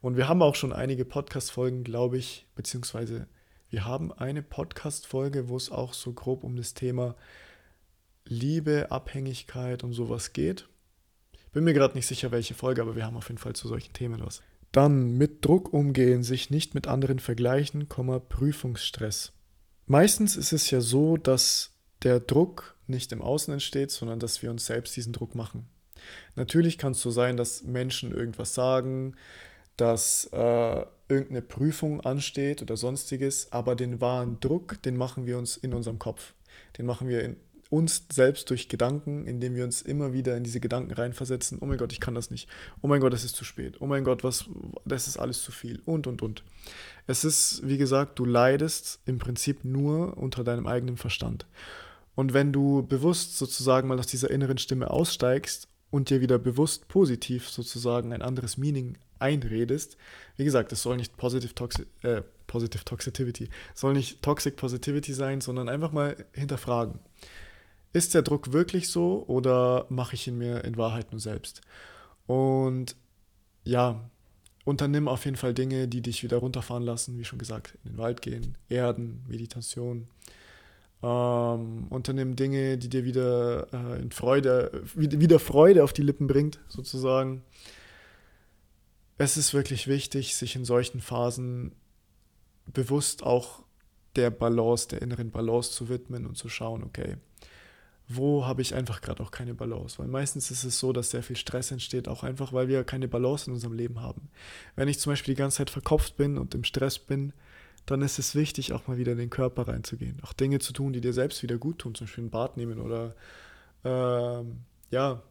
Und 0.00 0.16
wir 0.16 0.28
haben 0.28 0.42
auch 0.42 0.54
schon 0.54 0.72
einige 0.72 1.04
Podcast-Folgen, 1.04 1.84
glaube 1.84 2.18
ich, 2.18 2.46
beziehungsweise 2.54 3.26
wir 3.70 3.84
haben 3.84 4.12
eine 4.12 4.42
Podcast-Folge, 4.42 5.48
wo 5.48 5.56
es 5.56 5.70
auch 5.70 5.94
so 5.94 6.12
grob 6.12 6.44
um 6.44 6.56
das 6.56 6.74
Thema 6.74 7.16
Liebe, 8.24 8.90
Abhängigkeit 8.90 9.84
und 9.84 9.92
sowas 9.92 10.32
geht. 10.32 10.68
Bin 11.52 11.64
mir 11.64 11.74
gerade 11.74 11.94
nicht 11.94 12.06
sicher, 12.06 12.32
welche 12.32 12.54
Folge, 12.54 12.82
aber 12.82 12.96
wir 12.96 13.06
haben 13.06 13.16
auf 13.16 13.28
jeden 13.28 13.38
Fall 13.38 13.54
zu 13.54 13.68
solchen 13.68 13.92
Themen 13.92 14.20
was. 14.24 14.42
Dann 14.72 15.16
mit 15.16 15.44
Druck 15.44 15.72
umgehen, 15.72 16.22
sich 16.22 16.50
nicht 16.50 16.74
mit 16.74 16.86
anderen 16.86 17.18
vergleichen, 17.18 17.88
Prüfungsstress. 17.88 19.32
Meistens 19.86 20.36
ist 20.36 20.52
es 20.52 20.70
ja 20.70 20.80
so, 20.80 21.16
dass 21.16 21.75
der 22.02 22.20
Druck 22.20 22.76
nicht 22.86 23.12
im 23.12 23.22
Außen 23.22 23.52
entsteht, 23.52 23.90
sondern 23.90 24.18
dass 24.18 24.42
wir 24.42 24.50
uns 24.50 24.66
selbst 24.66 24.96
diesen 24.96 25.12
Druck 25.12 25.34
machen. 25.34 25.66
Natürlich 26.34 26.78
kann 26.78 26.92
es 26.92 27.00
so 27.00 27.10
sein, 27.10 27.36
dass 27.36 27.64
Menschen 27.64 28.12
irgendwas 28.12 28.54
sagen, 28.54 29.16
dass 29.76 30.28
äh, 30.32 30.84
irgendeine 31.08 31.42
Prüfung 31.42 32.00
ansteht 32.00 32.62
oder 32.62 32.76
sonstiges, 32.76 33.52
aber 33.52 33.76
den 33.76 34.00
wahren 34.00 34.38
Druck, 34.40 34.80
den 34.82 34.96
machen 34.96 35.26
wir 35.26 35.38
uns 35.38 35.56
in 35.56 35.74
unserem 35.74 35.98
Kopf. 35.98 36.34
Den 36.78 36.86
machen 36.86 37.08
wir 37.08 37.22
in 37.22 37.36
uns 37.68 38.04
selbst 38.12 38.48
durch 38.50 38.68
Gedanken, 38.68 39.26
indem 39.26 39.56
wir 39.56 39.64
uns 39.64 39.82
immer 39.82 40.12
wieder 40.12 40.36
in 40.36 40.44
diese 40.44 40.60
Gedanken 40.60 40.92
reinversetzen, 40.92 41.58
oh 41.60 41.66
mein 41.66 41.78
Gott, 41.78 41.92
ich 41.92 42.00
kann 42.00 42.14
das 42.14 42.30
nicht, 42.30 42.48
oh 42.80 42.86
mein 42.86 43.00
Gott, 43.00 43.12
es 43.12 43.24
ist 43.24 43.34
zu 43.34 43.44
spät, 43.44 43.80
oh 43.80 43.86
mein 43.86 44.04
Gott, 44.04 44.22
was, 44.22 44.48
das 44.84 45.08
ist 45.08 45.16
alles 45.16 45.42
zu 45.42 45.50
viel 45.50 45.82
und, 45.84 46.06
und, 46.06 46.22
und. 46.22 46.44
Es 47.08 47.24
ist, 47.24 47.66
wie 47.66 47.76
gesagt, 47.76 48.18
du 48.18 48.24
leidest 48.24 49.00
im 49.04 49.18
Prinzip 49.18 49.64
nur 49.64 50.16
unter 50.16 50.44
deinem 50.44 50.66
eigenen 50.66 50.96
Verstand. 50.96 51.46
Und 52.16 52.32
wenn 52.32 52.52
du 52.52 52.82
bewusst 52.82 53.38
sozusagen 53.38 53.86
mal 53.86 53.98
aus 53.98 54.08
dieser 54.08 54.30
inneren 54.30 54.58
Stimme 54.58 54.90
aussteigst 54.90 55.68
und 55.90 56.10
dir 56.10 56.20
wieder 56.20 56.38
bewusst 56.38 56.88
positiv 56.88 57.48
sozusagen 57.48 58.12
ein 58.12 58.22
anderes 58.22 58.56
Meaning 58.56 58.96
einredest, 59.18 59.96
wie 60.36 60.44
gesagt, 60.44 60.72
es 60.72 60.82
soll 60.82 60.96
nicht 60.96 61.16
Positive, 61.16 61.54
Toxi 61.54 61.86
äh, 62.02 62.22
Positive 62.46 62.84
Toxicity, 62.84 63.48
soll 63.74 63.92
nicht 63.92 64.22
Toxic 64.22 64.56
Positivity 64.56 65.12
sein, 65.12 65.40
sondern 65.40 65.68
einfach 65.68 65.92
mal 65.92 66.16
hinterfragen. 66.32 67.00
Ist 67.92 68.14
der 68.14 68.22
Druck 68.22 68.52
wirklich 68.52 68.88
so 68.88 69.24
oder 69.26 69.86
mache 69.88 70.14
ich 70.14 70.26
ihn 70.26 70.38
mir 70.38 70.64
in 70.64 70.76
Wahrheit 70.76 71.12
nur 71.12 71.20
selbst? 71.20 71.60
Und 72.26 72.96
ja, 73.64 74.08
unternimm 74.64 75.08
auf 75.08 75.24
jeden 75.24 75.36
Fall 75.36 75.54
Dinge, 75.54 75.86
die 75.86 76.02
dich 76.02 76.22
wieder 76.22 76.38
runterfahren 76.38 76.82
lassen, 76.82 77.18
wie 77.18 77.24
schon 77.24 77.38
gesagt, 77.38 77.76
in 77.84 77.92
den 77.92 77.98
Wald 77.98 78.22
gehen, 78.22 78.56
Erden, 78.68 79.24
Meditation. 79.28 80.08
Ähm, 81.06 81.86
unternimm 81.88 82.34
Dinge, 82.34 82.78
die 82.78 82.88
dir 82.88 83.04
wieder 83.04 83.68
äh, 83.72 84.02
in 84.02 84.10
Freude, 84.10 84.82
wieder 84.96 85.38
Freude 85.38 85.84
auf 85.84 85.92
die 85.92 86.02
Lippen 86.02 86.26
bringt, 86.26 86.58
sozusagen. 86.66 87.44
Es 89.16 89.36
ist 89.36 89.54
wirklich 89.54 89.86
wichtig, 89.86 90.34
sich 90.34 90.56
in 90.56 90.64
solchen 90.64 91.00
Phasen 91.00 91.76
bewusst 92.66 93.22
auch 93.22 93.62
der 94.16 94.30
Balance, 94.30 94.88
der 94.88 95.00
inneren 95.00 95.30
Balance 95.30 95.70
zu 95.70 95.88
widmen 95.88 96.26
und 96.26 96.36
zu 96.36 96.48
schauen, 96.48 96.82
okay, 96.82 97.18
wo 98.08 98.44
habe 98.44 98.62
ich 98.62 98.74
einfach 98.74 99.00
gerade 99.00 99.22
auch 99.22 99.30
keine 99.30 99.54
Balance? 99.54 100.00
Weil 100.00 100.08
meistens 100.08 100.50
ist 100.50 100.64
es 100.64 100.80
so, 100.80 100.92
dass 100.92 101.10
sehr 101.10 101.22
viel 101.22 101.36
Stress 101.36 101.70
entsteht, 101.70 102.08
auch 102.08 102.24
einfach, 102.24 102.52
weil 102.52 102.66
wir 102.66 102.82
keine 102.82 103.06
Balance 103.06 103.46
in 103.46 103.54
unserem 103.54 103.74
Leben 103.74 104.00
haben. 104.00 104.28
Wenn 104.74 104.88
ich 104.88 104.98
zum 104.98 105.12
Beispiel 105.12 105.34
die 105.34 105.38
ganze 105.38 105.58
Zeit 105.58 105.70
verkopft 105.70 106.16
bin 106.16 106.36
und 106.36 106.52
im 106.56 106.64
Stress 106.64 106.98
bin, 106.98 107.32
dann 107.86 108.02
ist 108.02 108.18
es 108.18 108.34
wichtig, 108.34 108.72
auch 108.72 108.86
mal 108.88 108.98
wieder 108.98 109.12
in 109.12 109.18
den 109.18 109.30
Körper 109.30 109.68
reinzugehen. 109.68 110.18
Auch 110.22 110.32
Dinge 110.32 110.58
zu 110.58 110.72
tun, 110.72 110.92
die 110.92 111.00
dir 111.00 111.12
selbst 111.12 111.42
wieder 111.42 111.56
gut 111.56 111.78
tun, 111.78 111.94
zum 111.94 112.06
Beispiel 112.06 112.24
ein 112.24 112.30
Bad 112.30 112.56
nehmen 112.56 112.80
oder 112.80 113.14
ähm, 113.84 114.58
ja, 114.90 115.22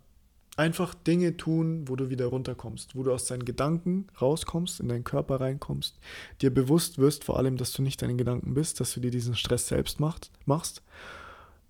einfach 0.57 0.93
Dinge 0.93 1.35
tun, 1.35 1.87
wo 1.87 1.95
du 1.95 2.09
wieder 2.09 2.27
runterkommst, 2.27 2.95
wo 2.95 3.03
du 3.03 3.13
aus 3.13 3.25
deinen 3.25 3.45
Gedanken 3.45 4.07
rauskommst, 4.21 4.79
in 4.79 4.87
deinen 4.87 5.03
Körper 5.03 5.41
reinkommst, 5.41 5.99
dir 6.41 6.53
bewusst 6.53 6.97
wirst 6.97 7.25
vor 7.25 7.37
allem, 7.37 7.57
dass 7.57 7.73
du 7.73 7.81
nicht 7.81 8.01
deine 8.01 8.15
Gedanken 8.15 8.53
bist, 8.53 8.79
dass 8.79 8.93
du 8.93 9.01
dir 9.01 9.11
diesen 9.11 9.35
Stress 9.35 9.67
selbst 9.67 9.99
macht, 9.99 10.31
machst 10.45 10.81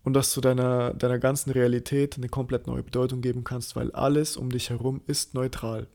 und 0.04 0.14
dass 0.14 0.34
du 0.34 0.42
deiner, 0.42 0.94
deiner 0.94 1.18
ganzen 1.18 1.50
Realität 1.50 2.16
eine 2.18 2.30
komplett 2.30 2.68
neue 2.68 2.84
Bedeutung 2.84 3.22
geben 3.22 3.44
kannst, 3.44 3.76
weil 3.76 3.92
alles 3.92 4.38
um 4.38 4.52
dich 4.52 4.70
herum 4.70 5.02
ist 5.08 5.34
neutral. 5.34 5.88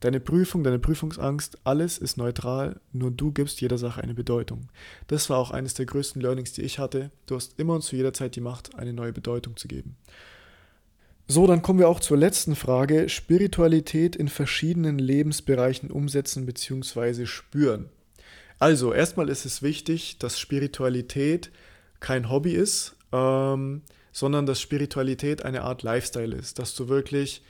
Deine 0.00 0.20
Prüfung, 0.20 0.62
deine 0.62 0.78
Prüfungsangst, 0.78 1.58
alles 1.64 1.98
ist 1.98 2.16
neutral, 2.16 2.80
nur 2.92 3.10
du 3.10 3.32
gibst 3.32 3.60
jeder 3.60 3.78
Sache 3.78 4.00
eine 4.02 4.14
Bedeutung. 4.14 4.68
Das 5.08 5.28
war 5.28 5.38
auch 5.38 5.50
eines 5.50 5.74
der 5.74 5.86
größten 5.86 6.22
Learnings, 6.22 6.52
die 6.52 6.62
ich 6.62 6.78
hatte. 6.78 7.10
Du 7.26 7.34
hast 7.34 7.58
immer 7.58 7.74
und 7.74 7.82
zu 7.82 7.96
jeder 7.96 8.12
Zeit 8.12 8.36
die 8.36 8.40
Macht, 8.40 8.76
eine 8.76 8.92
neue 8.92 9.12
Bedeutung 9.12 9.56
zu 9.56 9.66
geben. 9.66 9.96
So, 11.26 11.46
dann 11.46 11.62
kommen 11.62 11.78
wir 11.78 11.88
auch 11.88 12.00
zur 12.00 12.16
letzten 12.16 12.54
Frage. 12.56 13.08
Spiritualität 13.08 14.16
in 14.16 14.28
verschiedenen 14.28 14.98
Lebensbereichen 14.98 15.90
umsetzen 15.90 16.46
bzw. 16.46 17.26
spüren. 17.26 17.90
Also, 18.58 18.92
erstmal 18.92 19.28
ist 19.28 19.44
es 19.44 19.62
wichtig, 19.62 20.18
dass 20.18 20.38
Spiritualität 20.38 21.50
kein 22.00 22.30
Hobby 22.30 22.52
ist, 22.52 22.96
ähm, 23.12 23.82
sondern 24.12 24.46
dass 24.46 24.60
Spiritualität 24.60 25.44
eine 25.44 25.62
Art 25.62 25.82
Lifestyle 25.82 26.34
ist, 26.34 26.58
dass 26.58 26.74
du 26.74 26.88
wirklich 26.88 27.42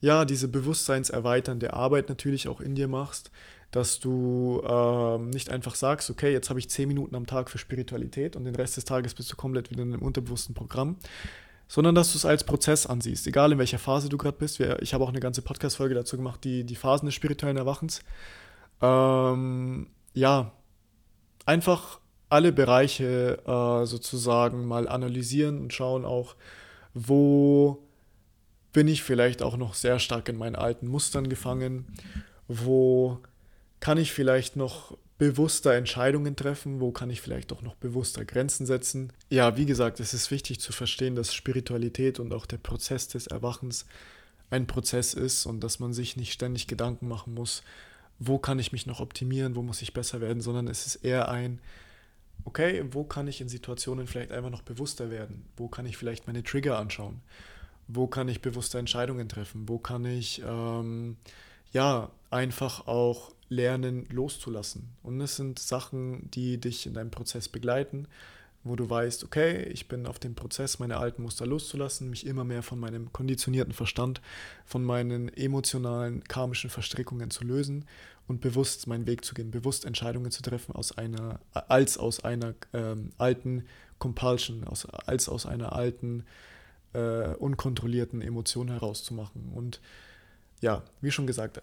ja 0.00 0.24
diese 0.24 0.48
bewusstseinserweiternde 0.48 1.72
Arbeit 1.74 2.08
natürlich 2.08 2.48
auch 2.48 2.60
in 2.60 2.74
dir 2.74 2.88
machst, 2.88 3.30
dass 3.70 4.00
du 4.00 4.62
ähm, 4.66 5.30
nicht 5.30 5.50
einfach 5.50 5.74
sagst, 5.74 6.10
okay, 6.10 6.32
jetzt 6.32 6.50
habe 6.50 6.58
ich 6.58 6.68
zehn 6.68 6.88
Minuten 6.88 7.14
am 7.14 7.26
Tag 7.26 7.50
für 7.50 7.58
Spiritualität 7.58 8.34
und 8.34 8.44
den 8.44 8.54
Rest 8.56 8.76
des 8.76 8.84
Tages 8.84 9.14
bist 9.14 9.30
du 9.30 9.36
komplett 9.36 9.70
wieder 9.70 9.82
in 9.82 9.92
einem 9.92 10.02
unterbewussten 10.02 10.54
Programm, 10.54 10.96
sondern 11.68 11.94
dass 11.94 12.12
du 12.12 12.18
es 12.18 12.24
als 12.24 12.42
Prozess 12.42 12.86
ansiehst, 12.86 13.26
egal 13.26 13.52
in 13.52 13.58
welcher 13.58 13.78
Phase 13.78 14.08
du 14.08 14.18
gerade 14.18 14.38
bist. 14.38 14.58
Ich 14.58 14.92
habe 14.92 15.04
auch 15.04 15.08
eine 15.08 15.20
ganze 15.20 15.42
Podcast-Folge 15.42 15.94
dazu 15.94 16.16
gemacht, 16.16 16.42
die, 16.42 16.64
die 16.64 16.74
Phasen 16.74 17.06
des 17.06 17.14
spirituellen 17.14 17.56
Erwachens. 17.56 18.02
Ähm, 18.82 19.88
ja, 20.14 20.52
einfach 21.46 22.00
alle 22.28 22.52
Bereiche 22.52 23.38
äh, 23.46 23.86
sozusagen 23.86 24.66
mal 24.66 24.88
analysieren 24.88 25.60
und 25.60 25.72
schauen 25.72 26.04
auch, 26.04 26.34
wo 26.94 27.78
bin 28.72 28.88
ich 28.88 29.02
vielleicht 29.02 29.42
auch 29.42 29.56
noch 29.56 29.74
sehr 29.74 29.98
stark 29.98 30.28
in 30.28 30.36
meinen 30.36 30.56
alten 30.56 30.86
Mustern 30.86 31.28
gefangen, 31.28 31.86
wo 32.48 33.20
kann 33.80 33.98
ich 33.98 34.12
vielleicht 34.12 34.56
noch 34.56 34.96
bewusster 35.18 35.74
Entscheidungen 35.74 36.34
treffen, 36.36 36.80
wo 36.80 36.92
kann 36.92 37.10
ich 37.10 37.20
vielleicht 37.20 37.52
auch 37.52 37.62
noch 37.62 37.74
bewusster 37.74 38.24
Grenzen 38.24 38.64
setzen. 38.64 39.12
Ja, 39.28 39.56
wie 39.56 39.66
gesagt, 39.66 40.00
es 40.00 40.14
ist 40.14 40.30
wichtig 40.30 40.60
zu 40.60 40.72
verstehen, 40.72 41.14
dass 41.14 41.34
Spiritualität 41.34 42.18
und 42.18 42.32
auch 42.32 42.46
der 42.46 42.56
Prozess 42.56 43.08
des 43.08 43.26
Erwachens 43.26 43.86
ein 44.48 44.66
Prozess 44.66 45.14
ist 45.14 45.46
und 45.46 45.60
dass 45.60 45.78
man 45.78 45.92
sich 45.92 46.16
nicht 46.16 46.32
ständig 46.32 46.66
Gedanken 46.66 47.06
machen 47.06 47.34
muss, 47.34 47.62
wo 48.18 48.38
kann 48.38 48.58
ich 48.58 48.72
mich 48.72 48.86
noch 48.86 49.00
optimieren, 49.00 49.56
wo 49.56 49.62
muss 49.62 49.82
ich 49.82 49.92
besser 49.92 50.20
werden, 50.20 50.40
sondern 50.40 50.68
es 50.68 50.86
ist 50.86 50.96
eher 50.96 51.28
ein 51.28 51.60
okay, 52.44 52.84
wo 52.90 53.04
kann 53.04 53.28
ich 53.28 53.40
in 53.40 53.48
Situationen 53.48 54.06
vielleicht 54.06 54.32
einfach 54.32 54.50
noch 54.50 54.62
bewusster 54.62 55.10
werden? 55.10 55.44
Wo 55.56 55.68
kann 55.68 55.86
ich 55.86 55.96
vielleicht 55.96 56.26
meine 56.26 56.42
Trigger 56.42 56.78
anschauen? 56.78 57.20
Wo 57.92 58.06
kann 58.06 58.28
ich 58.28 58.40
bewusste 58.40 58.78
Entscheidungen 58.78 59.28
treffen? 59.28 59.68
Wo 59.68 59.78
kann 59.78 60.04
ich 60.04 60.42
ähm, 60.46 61.16
ja 61.72 62.10
einfach 62.30 62.86
auch 62.86 63.32
lernen 63.48 64.06
loszulassen? 64.10 64.90
Und 65.02 65.20
es 65.20 65.36
sind 65.36 65.58
Sachen, 65.58 66.30
die 66.30 66.58
dich 66.58 66.86
in 66.86 66.94
deinem 66.94 67.10
Prozess 67.10 67.48
begleiten, 67.48 68.06
wo 68.62 68.76
du 68.76 68.88
weißt, 68.88 69.24
okay, 69.24 69.64
ich 69.64 69.88
bin 69.88 70.06
auf 70.06 70.18
dem 70.18 70.34
Prozess, 70.34 70.78
meine 70.78 70.98
alten 70.98 71.22
Muster 71.22 71.46
loszulassen, 71.46 72.10
mich 72.10 72.26
immer 72.26 72.44
mehr 72.44 72.62
von 72.62 72.78
meinem 72.78 73.12
konditionierten 73.12 73.72
Verstand, 73.72 74.20
von 74.66 74.84
meinen 74.84 75.28
emotionalen, 75.34 76.22
karmischen 76.24 76.70
Verstrickungen 76.70 77.30
zu 77.30 77.44
lösen 77.44 77.86
und 78.28 78.40
bewusst 78.40 78.86
meinen 78.86 79.06
Weg 79.06 79.24
zu 79.24 79.34
gehen, 79.34 79.50
bewusst 79.50 79.84
Entscheidungen 79.84 80.30
zu 80.30 80.42
treffen 80.42 80.74
aus 80.74 80.96
einer, 80.96 81.40
als 81.52 81.96
aus 81.98 82.22
einer 82.22 82.54
ähm, 82.72 83.10
alten, 83.18 83.64
Compulsion, 83.98 84.64
aus, 84.64 84.86
als 84.86 85.28
aus 85.28 85.46
einer 85.46 85.72
alten, 85.72 86.20
äh, 86.20 86.24
unkontrollierten 86.98 88.22
Emotion 88.22 88.68
herauszumachen. 88.68 89.52
Und 89.54 89.80
ja, 90.60 90.82
wie 91.00 91.10
schon 91.10 91.26
gesagt, 91.26 91.60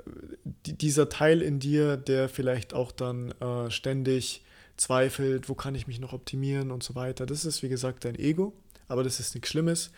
die, 0.65 0.77
dieser 0.77 1.09
Teil 1.09 1.41
in 1.41 1.59
dir, 1.59 1.97
der 1.97 2.29
vielleicht 2.29 2.73
auch 2.73 2.91
dann 2.91 3.31
äh, 3.39 3.69
ständig 3.69 4.43
zweifelt, 4.77 5.49
wo 5.49 5.55
kann 5.55 5.75
ich 5.75 5.87
mich 5.87 5.99
noch 5.99 6.13
optimieren 6.13 6.71
und 6.71 6.83
so 6.83 6.95
weiter, 6.95 7.25
das 7.25 7.45
ist 7.45 7.63
wie 7.63 7.69
gesagt 7.69 8.05
dein 8.05 8.15
Ego, 8.15 8.53
aber 8.87 9.03
das 9.03 9.19
ist 9.19 9.33
nichts 9.33 9.49
Schlimmes. 9.49 9.91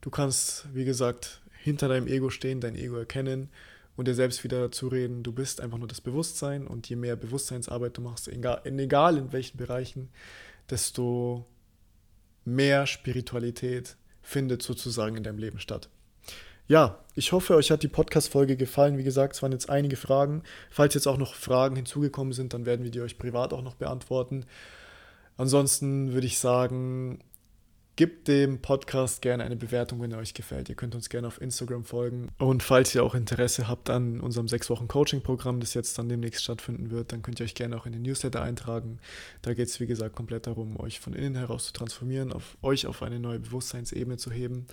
Du 0.00 0.10
kannst, 0.10 0.68
wie 0.74 0.84
gesagt, 0.84 1.40
hinter 1.62 1.88
deinem 1.88 2.06
Ego 2.06 2.30
stehen, 2.30 2.60
dein 2.60 2.76
Ego 2.76 2.96
erkennen 2.96 3.48
und 3.96 4.08
dir 4.08 4.14
selbst 4.14 4.44
wieder 4.44 4.70
zureden, 4.70 5.22
du 5.22 5.32
bist 5.32 5.60
einfach 5.60 5.78
nur 5.78 5.88
das 5.88 6.00
Bewusstsein 6.00 6.66
und 6.66 6.88
je 6.88 6.96
mehr 6.96 7.16
Bewusstseinsarbeit 7.16 7.96
du 7.96 8.02
machst, 8.02 8.28
egal 8.28 8.60
in 9.16 9.32
welchen 9.32 9.56
Bereichen, 9.56 10.10
desto 10.70 11.46
mehr 12.44 12.86
Spiritualität 12.86 13.96
findet 14.26 14.62
sozusagen 14.62 15.16
in 15.16 15.22
deinem 15.22 15.38
Leben 15.38 15.60
statt. 15.60 15.88
Ja, 16.66 16.98
ich 17.14 17.30
hoffe, 17.30 17.54
euch 17.54 17.70
hat 17.70 17.84
die 17.84 17.88
Podcast-Folge 17.88 18.56
gefallen. 18.56 18.98
Wie 18.98 19.04
gesagt, 19.04 19.36
es 19.36 19.42
waren 19.42 19.52
jetzt 19.52 19.70
einige 19.70 19.94
Fragen. 19.94 20.42
Falls 20.68 20.94
jetzt 20.94 21.06
auch 21.06 21.16
noch 21.16 21.34
Fragen 21.34 21.76
hinzugekommen 21.76 22.32
sind, 22.32 22.52
dann 22.52 22.66
werden 22.66 22.82
wir 22.82 22.90
die 22.90 23.00
euch 23.00 23.18
privat 23.18 23.52
auch 23.52 23.62
noch 23.62 23.76
beantworten. 23.76 24.44
Ansonsten 25.36 26.12
würde 26.12 26.26
ich 26.26 26.40
sagen, 26.40 27.20
Gebt 27.96 28.28
dem 28.28 28.60
Podcast 28.60 29.22
gerne 29.22 29.42
eine 29.44 29.56
Bewertung, 29.56 30.02
wenn 30.02 30.12
er 30.12 30.18
euch 30.18 30.34
gefällt. 30.34 30.68
Ihr 30.68 30.74
könnt 30.74 30.94
uns 30.94 31.08
gerne 31.08 31.26
auf 31.26 31.40
Instagram 31.40 31.82
folgen. 31.82 32.28
Und 32.36 32.62
falls 32.62 32.94
ihr 32.94 33.02
auch 33.02 33.14
Interesse 33.14 33.68
habt 33.68 33.88
an 33.88 34.20
unserem 34.20 34.48
sechs 34.48 34.68
Wochen 34.68 34.86
Coaching-Programm, 34.86 35.60
das 35.60 35.72
jetzt 35.72 35.96
dann 35.96 36.10
demnächst 36.10 36.44
stattfinden 36.44 36.90
wird, 36.90 37.12
dann 37.12 37.22
könnt 37.22 37.40
ihr 37.40 37.44
euch 37.44 37.54
gerne 37.54 37.74
auch 37.74 37.86
in 37.86 37.92
den 37.92 38.02
Newsletter 38.02 38.42
eintragen. 38.42 38.98
Da 39.40 39.54
geht 39.54 39.68
es, 39.68 39.80
wie 39.80 39.86
gesagt, 39.86 40.14
komplett 40.14 40.46
darum, 40.46 40.78
euch 40.78 41.00
von 41.00 41.14
innen 41.14 41.36
heraus 41.36 41.68
zu 41.68 41.72
transformieren, 41.72 42.34
auf 42.34 42.58
euch 42.60 42.86
auf 42.86 43.02
eine 43.02 43.18
neue 43.18 43.38
Bewusstseinsebene 43.38 44.18
zu 44.18 44.30
heben, 44.30 44.66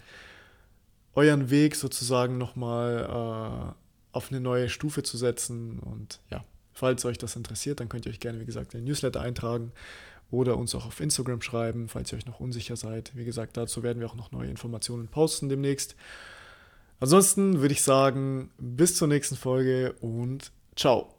euren 1.15 1.49
Weg 1.49 1.77
sozusagen 1.77 2.38
nochmal 2.38 3.05
äh, 3.07 3.73
auf 4.12 4.31
eine 4.31 4.41
neue 4.41 4.67
Stufe 4.67 5.01
zu 5.01 5.15
setzen. 5.15 5.79
Und 5.79 6.19
ja, 6.29 6.43
falls 6.73 7.05
euch 7.05 7.19
das 7.19 7.38
interessiert, 7.38 7.79
dann 7.79 7.88
könnt 7.88 8.05
ihr 8.05 8.12
euch 8.12 8.19
gerne, 8.19 8.41
wie 8.41 8.45
gesagt, 8.45 8.73
in 8.73 8.81
den 8.81 8.88
Newsletter 8.88 9.21
eintragen 9.21 9.71
oder 10.31 10.57
uns 10.57 10.73
auch 10.75 10.86
auf 10.86 10.99
Instagram 10.99 11.41
schreiben, 11.41 11.88
falls 11.89 12.12
ihr 12.12 12.17
euch 12.17 12.25
noch 12.25 12.39
unsicher 12.39 12.75
seid. 12.75 13.12
Wie 13.15 13.25
gesagt, 13.25 13.57
dazu 13.57 13.83
werden 13.83 13.99
wir 13.99 14.07
auch 14.07 14.15
noch 14.15 14.31
neue 14.31 14.49
Informationen 14.49 15.07
posten 15.07 15.49
demnächst. 15.49 15.95
Ansonsten 16.99 17.62
würde 17.62 17.73
ich 17.73 17.83
sagen, 17.83 18.49
bis 18.57 18.95
zur 18.95 19.07
nächsten 19.07 19.36
Folge 19.36 19.93
und 19.99 20.51
ciao. 20.75 21.12